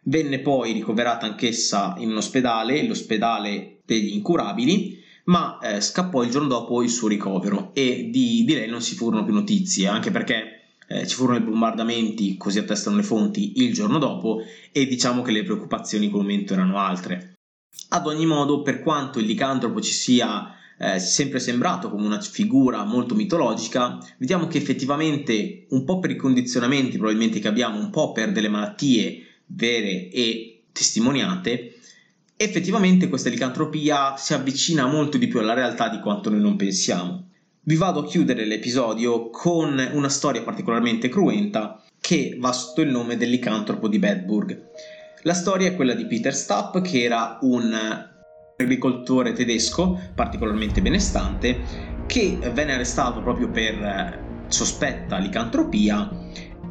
Venne 0.03 0.41
poi 0.41 0.73
ricoverata 0.73 1.27
anch'essa 1.27 1.95
in 1.99 2.11
un 2.11 2.17
ospedale, 2.17 2.87
l'ospedale 2.87 3.81
degli 3.85 4.13
incurabili, 4.13 5.00
ma 5.31 5.59
eh, 5.61 5.81
scappò 5.81 6.25
il 6.25 6.31
giorno 6.31 6.49
dopo 6.49 6.83
il 6.83 6.91
suo 6.91 7.07
ricovero 7.07 7.71
e 7.73 8.09
di, 8.11 8.45
di 8.45 8.55
lei 8.55 8.69
non 8.69 8.83
si 8.83 8.97
furono 8.97 9.25
più 9.25 9.33
notizie, 9.33 9.87
anche 9.87 10.11
perché 10.11 10.63
eh, 10.89 11.07
ci 11.07 11.15
furono 11.15 11.39
i 11.39 11.43
bombardamenti, 11.43 12.37
così 12.37 12.59
attestano 12.59 12.97
le 12.97 13.05
fonti, 13.05 13.63
il 13.63 13.73
giorno 13.73 13.99
dopo 13.99 14.41
e 14.73 14.87
diciamo 14.87 15.23
che 15.23 15.31
le 15.31 15.45
preoccupazioni 15.45 16.07
in 16.07 16.11
quel 16.11 16.23
momento 16.23 16.53
erano 16.53 16.79
altre. 16.79 17.35
Ad 17.91 18.07
ogni 18.09 18.27
modo, 18.27 18.63
per 18.63 18.81
quanto 18.81 19.21
il 19.21 19.27
licantropo 19.27 19.81
ci 19.81 19.93
sia 19.93 20.53
eh, 20.77 20.99
sempre 20.99 21.39
sembrato 21.39 21.91
come 21.91 22.07
una 22.07 22.21
figura 22.21 22.83
molto 22.83 23.15
mitologica, 23.15 23.99
vediamo 24.19 24.49
che 24.49 24.59
effettivamente 24.59 25.67
un 25.71 25.85
po' 25.85 26.01
per 26.01 26.11
i 26.11 26.17
condizionamenti 26.17 26.97
probabilmente 26.97 27.39
che 27.39 27.47
abbiamo, 27.47 27.79
un 27.79 27.91
po' 27.91 28.11
per 28.11 28.33
delle 28.33 28.49
malattie 28.49 29.43
vere 29.47 30.09
e 30.11 30.63
testimoniate, 30.73 31.70
effettivamente 32.43 33.11
questa 33.11 33.29
licantropia 33.29 34.17
si 34.17 34.33
avvicina 34.33 34.87
molto 34.87 35.19
di 35.19 35.29
più 35.29 35.41
alla 35.41 35.53
realtà 35.53 35.91
di 35.91 36.01
quanto 36.01 36.31
noi 36.31 36.41
non 36.41 36.57
pensiamo. 36.57 37.29
Vi 37.61 37.75
vado 37.77 38.01
a 38.01 38.07
chiudere 38.07 38.47
l'episodio 38.47 39.29
con 39.29 39.79
una 39.93 40.09
storia 40.09 40.43
particolarmente 40.43 41.11
cruenta 41.11 41.83
che 42.01 42.39
va 42.41 42.51
sotto 42.53 42.81
il 42.81 42.89
nome 42.89 43.19
del 43.19 43.29
licantropo 43.29 43.89
di 43.89 43.99
Bedburg. 43.99 44.69
La 45.25 45.35
storia 45.35 45.69
è 45.69 45.77
quella 45.77 45.93
di 45.93 46.07
Peter 46.07 46.35
Stapp, 46.35 46.79
che 46.79 47.03
era 47.03 47.37
un 47.43 47.77
agricoltore 48.57 49.35
tedesco 49.35 50.01
particolarmente 50.15 50.81
benestante, 50.81 51.61
che 52.07 52.39
venne 52.55 52.73
arrestato 52.73 53.21
proprio 53.21 53.51
per 53.51 54.45
sospetta 54.49 55.19
licantropia 55.19 56.20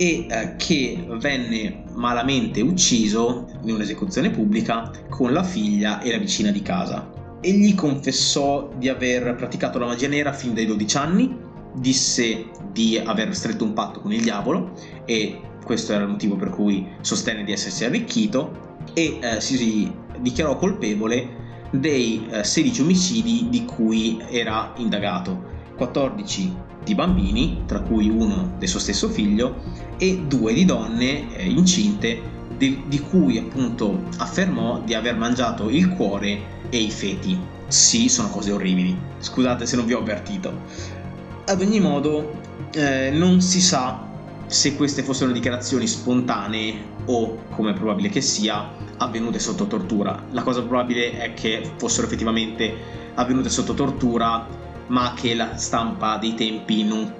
e 0.02 0.26
eh, 0.30 0.56
che 0.56 1.06
venne 1.18 1.84
malamente 1.94 2.62
ucciso 2.62 3.50
in 3.64 3.74
un'esecuzione 3.74 4.30
pubblica 4.30 4.90
con 5.10 5.34
la 5.34 5.44
figlia 5.44 6.00
e 6.00 6.12
la 6.12 6.18
vicina 6.18 6.52
di 6.52 6.62
casa. 6.62 7.12
Egli 7.42 7.76
confessò 7.76 8.72
di 8.78 8.88
aver 8.88 9.36
praticato 9.36 9.78
la 9.78 9.88
magia 9.88 10.08
nera 10.08 10.32
fin 10.32 10.54
dai 10.54 10.66
12 10.66 10.98
anni, 10.98 11.38
disse 11.76 12.46
di 12.72 12.98
aver 12.98 13.36
stretto 13.36 13.66
un 13.66 13.74
patto 13.74 14.00
con 14.00 14.14
il 14.14 14.22
diavolo 14.22 14.72
e 15.04 15.42
questo 15.66 15.92
era 15.92 16.04
il 16.04 16.10
motivo 16.10 16.38
per 16.38 16.50
cui 16.50 16.88
sostenne 17.02 17.44
di 17.44 17.52
essersi 17.52 17.84
arricchito 17.84 18.78
e 18.94 19.20
eh, 19.22 19.42
si 19.42 19.92
dichiarò 20.22 20.56
colpevole 20.56 21.68
dei 21.72 22.26
eh, 22.32 22.46
16 22.46 22.82
omicidi 22.82 23.48
di 23.50 23.66
cui 23.66 24.18
era 24.30 24.74
indagato, 24.78 25.58
14 25.80 26.56
di 26.84 26.94
bambini, 26.94 27.64
tra 27.66 27.80
cui 27.80 28.10
uno 28.10 28.56
del 28.58 28.68
suo 28.68 28.80
stesso 28.80 29.10
figlio, 29.10 29.56
e 29.98 30.24
due 30.28 30.54
di 30.54 30.66
donne 30.66 31.36
eh, 31.36 31.50
incinte 31.50 32.22
di, 32.58 32.84
di 32.88 33.00
cui 33.00 33.38
appunto 33.38 34.04
affermò 34.18 34.82
di 34.82 34.94
aver 34.94 35.16
mangiato 35.16 35.70
il 35.70 35.90
cuore 35.90 36.68
e 36.70 36.78
i 36.78 36.92
feti. 36.92 37.40
Sì, 37.68 38.10
sono 38.10 38.30
cose 38.30 38.52
orribili. 38.52 38.98
Scusate 39.20 39.66
se 39.66 39.76
non 39.78 39.86
vi 39.86 39.94
ho 39.94 40.00
avvertito. 40.00 40.62
Ad 41.46 41.62
ogni 41.62 41.80
modo, 41.80 42.40
eh, 42.72 43.12
non 43.12 43.42
si 43.42 43.62
sa 43.62 44.06
se 44.48 44.76
queste 44.76 45.04
fossero 45.04 45.32
dichiarazioni 45.32 45.88
spontanee 45.88 46.98
o, 47.06 47.38
come 47.52 47.72
è 47.72 47.74
probabile 47.74 48.10
che 48.10 48.22
sia, 48.22 48.70
avvenute 48.98 49.40
sotto 49.40 49.68
tortura. 49.68 50.26
La 50.32 50.44
cosa 50.44 50.62
probabile 50.62 51.18
è 51.18 51.34
che 51.34 51.72
fossero 51.78 52.08
effettivamente 52.08 52.76
avvenute 53.14 53.50
sotto 53.50 53.74
tortura 53.74 54.59
ma 54.90 55.14
che 55.16 55.34
la 55.34 55.56
stampa 55.56 56.18
dei 56.18 56.36
tempi 56.36 56.84
non, 56.84 57.12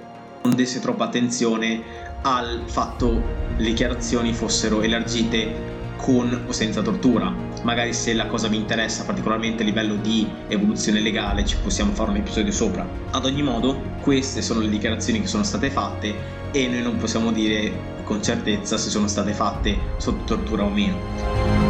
non 0.42 0.54
desse 0.54 0.80
troppa 0.80 1.04
attenzione 1.04 1.82
al 2.22 2.62
fatto 2.66 3.22
le 3.56 3.64
dichiarazioni 3.64 4.32
fossero 4.32 4.82
elargite 4.82 5.68
con 5.96 6.44
o 6.46 6.52
senza 6.52 6.82
tortura. 6.82 7.32
Magari 7.62 7.92
se 7.92 8.14
la 8.14 8.26
cosa 8.26 8.48
vi 8.48 8.56
interessa 8.56 9.04
particolarmente 9.04 9.62
a 9.62 9.66
livello 9.66 9.96
di 9.96 10.26
evoluzione 10.48 11.00
legale 11.00 11.44
ci 11.44 11.56
possiamo 11.62 11.92
fare 11.92 12.10
un 12.10 12.16
episodio 12.16 12.52
sopra. 12.52 12.86
Ad 13.10 13.24
ogni 13.24 13.42
modo, 13.42 13.80
queste 14.00 14.40
sono 14.42 14.60
le 14.60 14.68
dichiarazioni 14.68 15.20
che 15.20 15.26
sono 15.26 15.42
state 15.42 15.70
fatte 15.70 16.38
e 16.52 16.66
noi 16.68 16.82
non 16.82 16.96
possiamo 16.96 17.30
dire 17.32 17.98
con 18.04 18.22
certezza 18.22 18.76
se 18.76 18.90
sono 18.90 19.06
state 19.06 19.32
fatte 19.32 19.78
sotto 19.98 20.24
tortura 20.24 20.64
o 20.64 20.70
meno. 20.70 21.69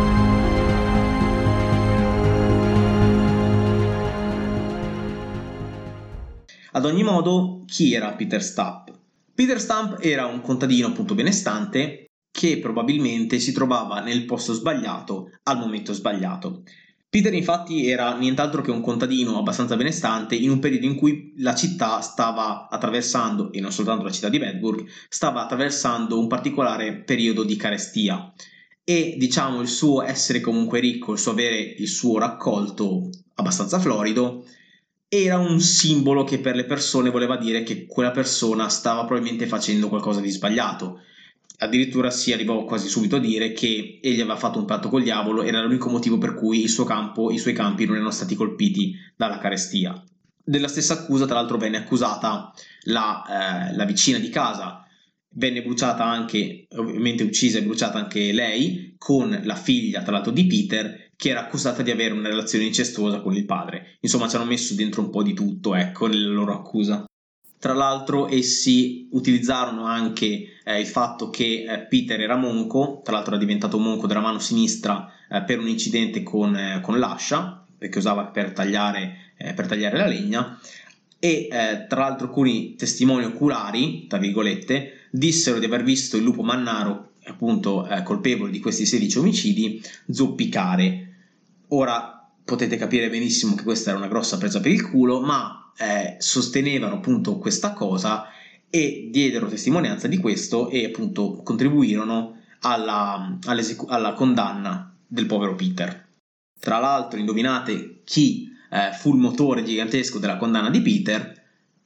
Ad 6.72 6.84
ogni 6.84 7.02
modo, 7.02 7.64
chi 7.66 7.94
era 7.94 8.12
Peter 8.12 8.40
Stamp? 8.40 8.96
Peter 9.34 9.60
Stamp 9.60 9.98
era 10.00 10.26
un 10.26 10.40
contadino 10.40 10.86
appunto 10.86 11.14
benestante 11.14 12.04
che 12.30 12.58
probabilmente 12.58 13.40
si 13.40 13.50
trovava 13.52 13.98
nel 14.00 14.24
posto 14.24 14.52
sbagliato 14.52 15.30
al 15.44 15.58
momento 15.58 15.92
sbagliato. 15.92 16.62
Peter 17.08 17.34
infatti 17.34 17.88
era 17.88 18.16
nient'altro 18.16 18.62
che 18.62 18.70
un 18.70 18.82
contadino 18.82 19.36
abbastanza 19.36 19.76
benestante 19.76 20.36
in 20.36 20.48
un 20.48 20.60
periodo 20.60 20.86
in 20.86 20.94
cui 20.94 21.32
la 21.38 21.56
città 21.56 22.00
stava 22.02 22.68
attraversando, 22.70 23.50
e 23.50 23.60
non 23.60 23.72
soltanto 23.72 24.04
la 24.04 24.12
città 24.12 24.28
di 24.28 24.38
Bedburg, 24.38 24.86
stava 25.08 25.42
attraversando 25.42 26.20
un 26.20 26.28
particolare 26.28 27.02
periodo 27.02 27.42
di 27.42 27.56
carestia 27.56 28.32
e 28.84 29.16
diciamo 29.18 29.60
il 29.60 29.68
suo 29.68 30.02
essere 30.02 30.40
comunque 30.40 30.78
ricco, 30.78 31.14
il 31.14 31.18
suo 31.18 31.32
avere 31.32 31.58
il 31.58 31.88
suo 31.88 32.18
raccolto 32.18 33.10
abbastanza 33.34 33.80
florido 33.80 34.44
era 35.12 35.38
un 35.38 35.58
simbolo 35.58 36.22
che 36.22 36.38
per 36.38 36.54
le 36.54 36.64
persone 36.64 37.10
voleva 37.10 37.36
dire 37.36 37.64
che 37.64 37.86
quella 37.86 38.12
persona 38.12 38.68
stava 38.68 39.04
probabilmente 39.04 39.48
facendo 39.48 39.88
qualcosa 39.88 40.20
di 40.20 40.30
sbagliato. 40.30 41.00
Addirittura 41.58 42.10
si 42.10 42.32
arrivò 42.32 42.64
quasi 42.64 42.86
subito 42.88 43.16
a 43.16 43.18
dire 43.18 43.52
che 43.52 43.98
egli 44.00 44.20
aveva 44.20 44.36
fatto 44.36 44.60
un 44.60 44.66
patto 44.66 44.88
col 44.88 45.02
diavolo, 45.02 45.42
era 45.42 45.62
l'unico 45.62 45.90
motivo 45.90 46.16
per 46.16 46.34
cui 46.34 46.64
campo, 46.86 47.32
i 47.32 47.38
suoi 47.38 47.54
campi 47.54 47.86
non 47.86 47.96
erano 47.96 48.12
stati 48.12 48.36
colpiti 48.36 48.94
dalla 49.16 49.38
carestia. 49.38 50.00
Della 50.42 50.68
stessa 50.68 50.94
accusa, 50.94 51.26
tra 51.26 51.34
l'altro, 51.34 51.58
venne 51.58 51.78
accusata 51.78 52.52
la, 52.84 53.70
eh, 53.70 53.74
la 53.74 53.84
vicina 53.84 54.18
di 54.18 54.28
casa, 54.28 54.86
venne 55.30 55.62
bruciata 55.62 56.04
anche, 56.04 56.68
ovviamente 56.76 57.24
uccisa 57.24 57.58
e 57.58 57.64
bruciata 57.64 57.98
anche 57.98 58.30
lei, 58.32 58.94
con 58.96 59.40
la 59.42 59.56
figlia, 59.56 60.02
tra 60.02 60.12
l'altro, 60.12 60.30
di 60.30 60.46
Peter, 60.46 60.99
che 61.20 61.28
era 61.28 61.40
accusata 61.40 61.82
di 61.82 61.90
avere 61.90 62.14
una 62.14 62.30
relazione 62.30 62.64
incestuosa 62.64 63.20
con 63.20 63.36
il 63.36 63.44
padre. 63.44 63.98
Insomma, 64.00 64.26
ci 64.26 64.36
hanno 64.36 64.46
messo 64.46 64.72
dentro 64.72 65.02
un 65.02 65.10
po' 65.10 65.22
di 65.22 65.34
tutto, 65.34 65.74
ecco, 65.74 66.06
nella 66.06 66.32
loro 66.32 66.54
accusa. 66.54 67.04
Tra 67.58 67.74
l'altro 67.74 68.26
essi 68.26 69.06
utilizzarono 69.12 69.84
anche 69.84 70.46
eh, 70.64 70.80
il 70.80 70.86
fatto 70.86 71.28
che 71.28 71.66
eh, 71.68 71.80
Peter 71.80 72.18
era 72.18 72.36
monco, 72.36 73.02
tra 73.04 73.16
l'altro 73.16 73.34
era 73.34 73.44
diventato 73.44 73.78
monco 73.78 74.06
della 74.06 74.20
mano 74.20 74.38
sinistra 74.38 75.12
eh, 75.30 75.42
per 75.42 75.58
un 75.58 75.68
incidente 75.68 76.22
con, 76.22 76.56
eh, 76.56 76.80
con 76.80 76.98
l'ascia, 76.98 77.66
che 77.78 77.98
usava 77.98 78.24
per 78.28 78.52
tagliare, 78.52 79.34
eh, 79.36 79.52
per 79.52 79.66
tagliare 79.66 79.98
la 79.98 80.06
legna, 80.06 80.58
e 81.18 81.48
eh, 81.52 81.86
tra 81.86 82.00
l'altro 82.00 82.28
alcuni 82.28 82.76
testimoni 82.76 83.26
oculari, 83.26 84.06
tra 84.06 84.18
virgolette, 84.18 85.08
dissero 85.10 85.58
di 85.58 85.66
aver 85.66 85.82
visto 85.82 86.16
il 86.16 86.22
lupo 86.22 86.42
mannaro, 86.42 87.10
appunto 87.26 87.86
colpevole 88.04 88.50
di 88.50 88.58
questi 88.58 88.86
16 88.86 89.18
omicidi, 89.18 89.82
zoppicare 90.08 91.08
Ora 91.70 92.28
potete 92.44 92.76
capire 92.76 93.10
benissimo 93.10 93.54
che 93.54 93.62
questa 93.62 93.90
era 93.90 93.98
una 93.98 94.08
grossa 94.08 94.38
presa 94.38 94.60
per 94.60 94.72
il 94.72 94.88
culo, 94.88 95.20
ma 95.20 95.72
eh, 95.76 96.16
sostenevano 96.18 96.96
appunto 96.96 97.38
questa 97.38 97.72
cosa 97.72 98.26
e 98.68 99.08
diedero 99.10 99.48
testimonianza 99.48 100.08
di 100.08 100.18
questo 100.18 100.68
e 100.68 100.84
appunto 100.84 101.42
contribuirono 101.42 102.38
alla, 102.60 103.38
alla 103.86 104.12
condanna 104.14 104.96
del 105.06 105.26
povero 105.26 105.54
Peter. 105.54 106.08
Tra 106.58 106.78
l'altro, 106.78 107.18
indovinate 107.18 108.02
chi 108.04 108.48
eh, 108.70 108.92
fu 108.92 109.14
il 109.14 109.20
motore 109.20 109.62
gigantesco 109.62 110.18
della 110.18 110.36
condanna 110.36 110.70
di 110.70 110.82
Peter? 110.82 111.39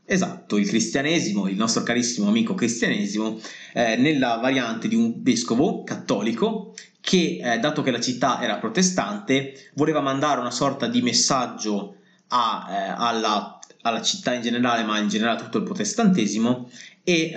Esatto, 0.06 0.58
il 0.58 0.68
cristianesimo, 0.68 1.48
il 1.48 1.56
nostro 1.56 1.82
carissimo 1.82 2.28
amico 2.28 2.52
cristianesimo, 2.52 3.40
eh, 3.72 3.96
nella 3.96 4.36
variante 4.36 4.86
di 4.86 4.94
un 4.94 5.22
vescovo 5.22 5.82
cattolico 5.82 6.74
che, 7.00 7.40
eh, 7.42 7.58
dato 7.58 7.80
che 7.80 7.90
la 7.90 8.00
città 8.00 8.42
era 8.42 8.58
protestante, 8.58 9.70
voleva 9.74 10.00
mandare 10.00 10.40
una 10.40 10.50
sorta 10.50 10.88
di 10.88 11.00
messaggio 11.00 11.96
a, 12.28 12.66
eh, 12.68 12.94
alla, 12.96 13.58
alla, 13.80 14.02
città 14.02 14.34
in 14.34 14.42
generale, 14.42 14.84
ma 14.84 14.98
in 14.98 15.08
generale 15.08 15.38
a 15.38 15.42
tutto 15.42 15.58
il 15.58 15.64
protestantesimo, 15.64 16.68
e 17.02 17.14
eh, 17.14 17.34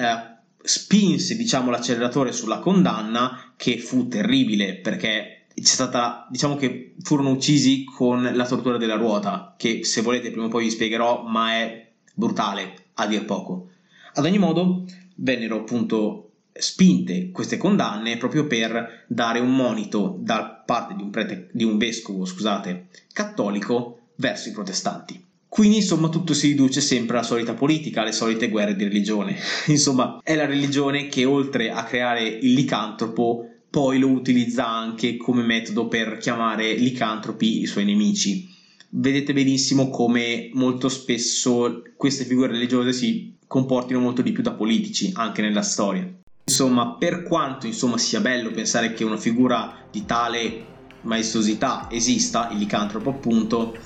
spinse 0.62 1.38
diciamo, 1.38 1.71
l'acceleratore 1.71 2.34
sulla 2.34 2.60
condanna, 2.60 3.53
che 3.56 3.77
fu 3.80 4.10
terribile 4.10 4.75
perché 4.75 5.45
c'è 5.56 5.63
stata, 5.63 6.27
diciamo 6.30 6.56
che 6.58 6.95
furono 7.01 7.30
uccisi 7.32 7.86
con 7.86 8.30
la 8.34 8.45
tortura 8.45 8.77
della 8.77 8.95
ruota, 8.95 9.56
che 9.58 9.86
se 9.86 10.01
volete 10.01 10.32
prima 10.32 10.47
o 10.47 10.49
poi 10.49 10.65
vi 10.65 10.69
spiegherò, 10.69 11.23
ma 11.23 11.53
è 11.53 11.87
brutale 12.17 12.86
a 12.95 13.06
dir 13.06 13.25
poco. 13.25 13.69
Ad 14.15 14.25
ogni 14.25 14.39
modo, 14.39 14.86
vennero 15.17 15.58
appunto 15.58 16.32
spinte 16.51 17.30
queste 17.30 17.58
condanne 17.58 18.17
proprio 18.17 18.47
per 18.47 19.06
dare 19.08 19.39
un 19.39 19.56
monito 19.56 20.17
da 20.19 20.63
parte 20.65 20.95
di 20.95 21.03
un, 21.03 21.12
prete, 21.12 21.49
di 21.51 21.63
un 21.63 21.77
vescovo 21.77 22.25
scusate, 22.25 22.88
cattolico 23.13 23.99
verso 24.15 24.49
i 24.49 24.51
protestanti. 24.51 25.23
Quindi 25.47 25.77
insomma 25.77 26.10
tutto 26.10 26.34
si 26.34 26.47
riduce 26.47 26.82
sempre 26.82 27.17
alla 27.17 27.25
solita 27.25 27.53
politica, 27.53 28.01
alle 28.01 28.12
solite 28.12 28.49
guerre 28.49 28.75
di 28.75 28.86
religione. 28.86 29.38
insomma 29.67 30.19
è 30.23 30.34
la 30.34 30.47
religione 30.47 31.08
che 31.08 31.23
oltre 31.25 31.69
a 31.69 31.84
creare 31.84 32.27
il 32.27 32.53
licantropo 32.53 33.47
poi 33.69 33.99
lo 33.99 34.08
utilizza 34.08 34.67
anche 34.67 35.17
come 35.17 35.43
metodo 35.43 35.88
per 35.88 36.17
chiamare 36.17 36.73
licantropi 36.73 37.62
i 37.62 37.67
suoi 37.67 37.86
nemici. 37.86 38.56
Vedete 39.00 39.32
benissimo 39.32 39.92
come 39.92 40.50
molto 40.54 40.90
spesso 40.90 41.84
queste 41.96 42.26
figure 42.26 42.48
religiose 42.48 42.94
si 42.94 43.38
comportino 43.46 44.00
molto 44.00 44.24
di 44.24 44.32
più 44.32 44.42
da 44.42 44.54
politici 44.54 45.12
anche 45.14 45.44
nella 45.44 45.62
storia. 45.62 46.12
Insomma, 46.46 46.96
per 46.96 47.22
quanto 47.22 47.68
insomma, 47.68 48.00
sia 48.00 48.22
bello 48.22 48.50
pensare 48.50 48.94
che 48.94 49.04
una 49.04 49.18
figura 49.18 49.86
di 49.92 50.04
tale 50.06 50.66
maestosità 51.02 51.88
esista, 51.92 52.50
il 52.50 52.58
licantropo 52.58 53.12
appunto, 53.12 53.78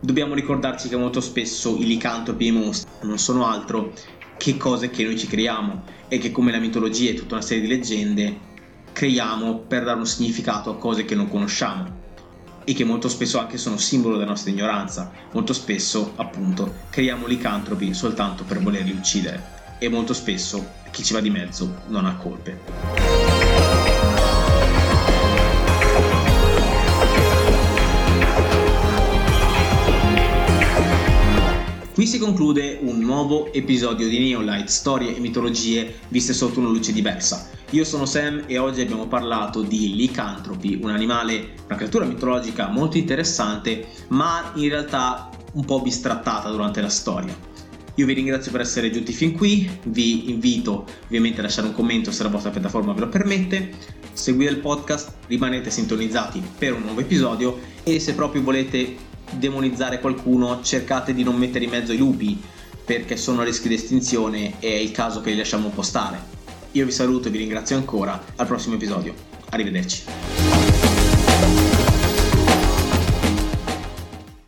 dobbiamo 0.00 0.32
ricordarci 0.32 0.88
che 0.88 0.96
molto 0.96 1.20
spesso 1.20 1.76
i 1.78 1.84
licantropi 1.84 2.46
e 2.46 2.48
i 2.48 2.52
mostri 2.52 2.90
non 3.02 3.18
sono 3.18 3.46
altro 3.46 3.92
che 4.38 4.56
cose 4.56 4.88
che 4.88 5.04
noi 5.04 5.18
ci 5.18 5.26
creiamo 5.26 5.82
e 6.08 6.16
che 6.16 6.32
come 6.32 6.50
la 6.50 6.58
mitologia 6.58 7.10
e 7.10 7.14
tutta 7.14 7.34
una 7.34 7.44
serie 7.44 7.64
di 7.64 7.68
leggende 7.68 8.38
creiamo 8.92 9.58
per 9.58 9.84
dare 9.84 9.98
un 9.98 10.06
significato 10.06 10.70
a 10.70 10.78
cose 10.78 11.04
che 11.04 11.14
non 11.14 11.28
conosciamo 11.28 12.03
e 12.64 12.72
che 12.72 12.84
molto 12.84 13.08
spesso 13.08 13.38
anche 13.38 13.58
sono 13.58 13.76
simbolo 13.76 14.16
della 14.16 14.30
nostra 14.30 14.50
ignoranza. 14.50 15.10
Molto 15.32 15.52
spesso, 15.52 16.12
appunto, 16.16 16.74
creiamo 16.90 17.26
licantropi 17.26 17.94
soltanto 17.94 18.44
per 18.44 18.60
volerli 18.60 18.92
uccidere 18.92 19.52
e 19.78 19.88
molto 19.88 20.14
spesso 20.14 20.82
chi 20.90 21.02
ci 21.02 21.12
va 21.12 21.20
di 21.20 21.30
mezzo 21.30 21.82
non 21.88 22.06
ha 22.06 22.16
colpe. 22.16 23.52
Qui 31.94 32.08
si 32.08 32.18
conclude 32.18 32.80
un 32.82 32.98
nuovo 32.98 33.52
episodio 33.52 34.08
di 34.08 34.18
Neolight, 34.18 34.66
storie 34.66 35.14
e 35.14 35.20
mitologie 35.20 36.00
viste 36.08 36.32
sotto 36.32 36.58
una 36.58 36.68
luce 36.68 36.92
diversa. 36.92 37.53
Io 37.70 37.84
sono 37.84 38.04
Sam 38.04 38.44
e 38.46 38.58
oggi 38.58 38.82
abbiamo 38.82 39.06
parlato 39.06 39.62
di 39.62 39.96
licantropi, 39.96 40.78
un 40.80 40.90
animale, 40.90 41.54
una 41.66 41.76
creatura 41.76 42.04
mitologica 42.04 42.68
molto 42.68 42.98
interessante, 42.98 43.88
ma 44.08 44.52
in 44.54 44.68
realtà 44.68 45.28
un 45.54 45.64
po' 45.64 45.80
bistrattata 45.80 46.50
durante 46.50 46.80
la 46.80 46.88
storia. 46.88 47.36
Io 47.96 48.06
vi 48.06 48.12
ringrazio 48.12 48.52
per 48.52 48.60
essere 48.60 48.90
giunti 48.90 49.12
fin 49.12 49.32
qui, 49.32 49.68
vi 49.84 50.30
invito 50.30 50.84
ovviamente 51.06 51.40
a 51.40 51.42
lasciare 51.42 51.68
un 51.68 51.74
commento 51.74 52.12
se 52.12 52.22
la 52.22 52.28
vostra 52.28 52.50
piattaforma 52.50 52.92
ve 52.92 53.00
lo 53.00 53.08
permette, 53.08 53.70
seguite 54.12 54.50
il 54.50 54.58
podcast, 54.58 55.12
rimanete 55.26 55.70
sintonizzati 55.70 56.42
per 56.58 56.74
un 56.74 56.82
nuovo 56.82 57.00
episodio 57.00 57.58
e 57.82 57.98
se 57.98 58.14
proprio 58.14 58.42
volete 58.42 58.96
demonizzare 59.32 60.00
qualcuno 60.00 60.60
cercate 60.62 61.14
di 61.14 61.22
non 61.22 61.36
mettere 61.36 61.64
in 61.64 61.70
mezzo 61.70 61.92
i 61.92 61.98
lupi 61.98 62.40
perché 62.84 63.16
sono 63.16 63.40
a 63.40 63.44
rischio 63.44 63.70
di 63.70 63.76
estinzione 63.76 64.60
e 64.60 64.68
è 64.68 64.76
il 64.76 64.90
caso 64.90 65.20
che 65.20 65.30
li 65.30 65.36
lasciamo 65.36 65.68
postare. 65.68 66.43
Io 66.74 66.84
vi 66.84 66.90
saluto 66.90 67.28
e 67.28 67.30
vi 67.30 67.38
ringrazio 67.38 67.76
ancora, 67.76 68.20
al 68.34 68.48
prossimo 68.48 68.74
episodio. 68.74 69.14
Arrivederci. 69.50 70.43